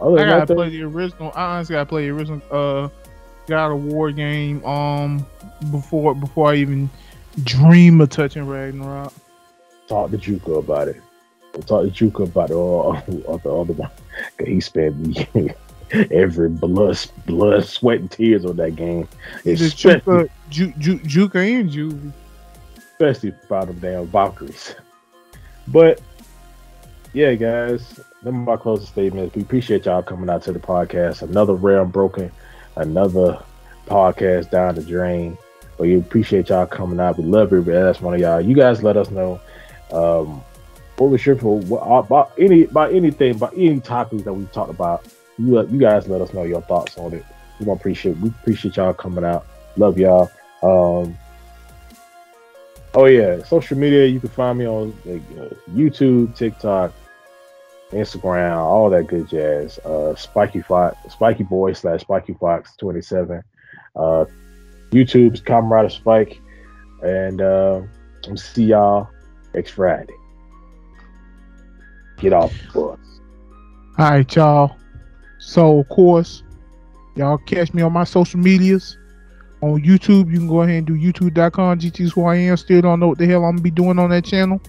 [0.00, 1.32] other I gotta that, play the original.
[1.34, 2.88] I honestly gotta play the original uh
[3.46, 5.26] God of War game um
[5.70, 6.90] before before I even
[7.42, 9.12] dream of touching Ragnarok.
[9.88, 11.00] talk to Juka about it.
[11.66, 12.96] Talk to Juka about all
[13.28, 13.90] of the other one.
[14.44, 15.18] He spent
[15.92, 19.08] every blood, blood, sweat, and tears on that game.
[19.44, 22.12] It's Juka, Ju, Ju, and Juvie.
[22.92, 24.74] especially about them damn Valkyries.
[25.66, 26.00] But
[27.12, 29.34] yeah, guys, them are my closing statements.
[29.34, 31.22] We appreciate y'all coming out to the podcast.
[31.22, 32.30] Another realm broken,
[32.76, 33.42] another
[33.86, 35.38] podcast down the drain.
[35.76, 37.18] But we appreciate y'all coming out.
[37.18, 38.40] We love every last one of y'all.
[38.40, 39.40] You guys let us know
[39.92, 40.42] um,
[40.96, 44.70] what was your for what, about any about anything about any topics that we talked
[44.70, 45.04] about.
[45.38, 47.24] You you guys let us know your thoughts on it.
[47.60, 49.46] We appreciate we appreciate y'all coming out.
[49.76, 50.30] Love y'all.
[50.62, 51.16] Um,
[52.94, 54.06] oh yeah, social media.
[54.06, 56.92] You can find me on like, uh, YouTube, TikTok,
[57.90, 59.78] Instagram, all that good jazz.
[59.80, 63.42] Uh, Spiky Fox, Spiky Boy slash Spiky Fox twenty seven.
[63.94, 64.24] Uh,
[64.90, 66.40] YouTube's Comrade Spike,
[67.02, 67.80] and uh,
[68.26, 69.08] I'm see y'all
[69.54, 70.12] next Friday.
[72.18, 72.98] Get off the bus.
[73.98, 74.76] All right, y'all.
[75.48, 76.42] So of course,
[77.16, 78.98] y'all catch me on my social medias.
[79.62, 82.58] On YouTube, you can go ahead and do youtube.com GT's who I am.
[82.58, 84.60] Still don't know what the hell I'm gonna be doing on that channel.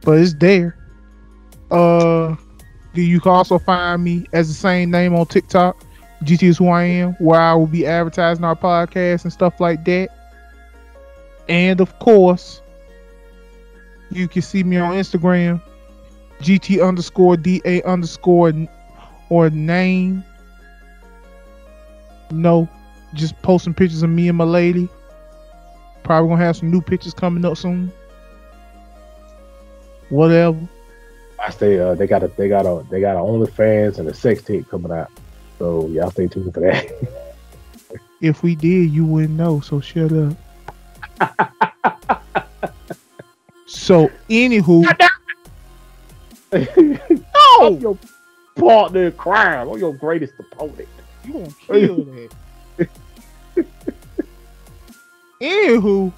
[0.00, 0.78] But it's there.
[1.70, 2.34] Uh
[2.94, 5.84] you can also find me as the same name on TikTok,
[6.24, 9.84] GT is who I am, where I will be advertising our podcast and stuff like
[9.84, 10.08] that.
[11.46, 12.62] And of course,
[14.10, 15.62] you can see me on Instagram,
[16.40, 18.52] GT underscore DA underscore
[19.30, 20.22] or name.
[22.30, 22.68] No,
[23.14, 24.88] just posting pictures of me and my lady.
[26.02, 27.90] Probably gonna have some new pictures coming up soon.
[30.10, 30.58] Whatever.
[31.38, 31.78] I stay.
[31.78, 32.28] Uh, they got a.
[32.28, 32.84] They got a.
[32.90, 35.10] They got a OnlyFans and a sex tape coming out.
[35.58, 36.90] So y'all stay tuned for that.
[38.20, 39.60] If we did, you wouldn't know.
[39.60, 40.36] So shut up.
[43.66, 44.84] so, anywho,
[47.80, 47.98] no,
[48.56, 49.68] partner in crime.
[49.68, 50.88] I'm your greatest opponent.
[51.24, 52.30] You gonna kill that.
[55.40, 56.12] Anywho,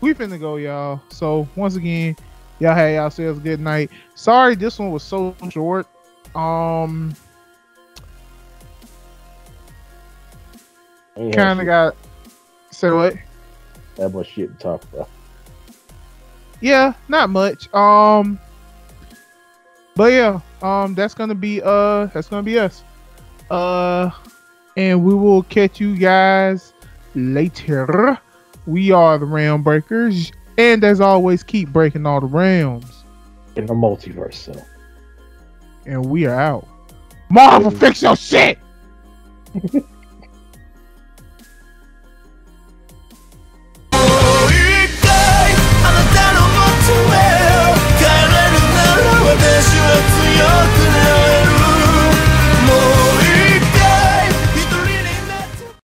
[0.00, 1.00] we finna go, y'all.
[1.08, 2.16] So once again,
[2.60, 3.90] y'all have yourselves a good night.
[4.14, 5.86] Sorry this one was so short.
[6.34, 7.14] Um
[11.16, 11.96] Ain't kinda got
[12.70, 13.14] say what?
[13.96, 15.08] that much shit to talk about.
[16.60, 17.72] Yeah, not much.
[17.72, 18.38] Um
[19.96, 22.82] but yeah, um that's gonna be uh that's gonna be us.
[23.50, 24.10] Uh
[24.76, 26.72] and we will catch you guys
[27.14, 28.18] later.
[28.66, 33.04] We are the Realm Breakers, and as always, keep breaking all the realms.
[33.56, 34.60] In the multiverse, so.
[35.86, 36.66] And we are out.
[37.28, 38.58] Marvel, fix your shit.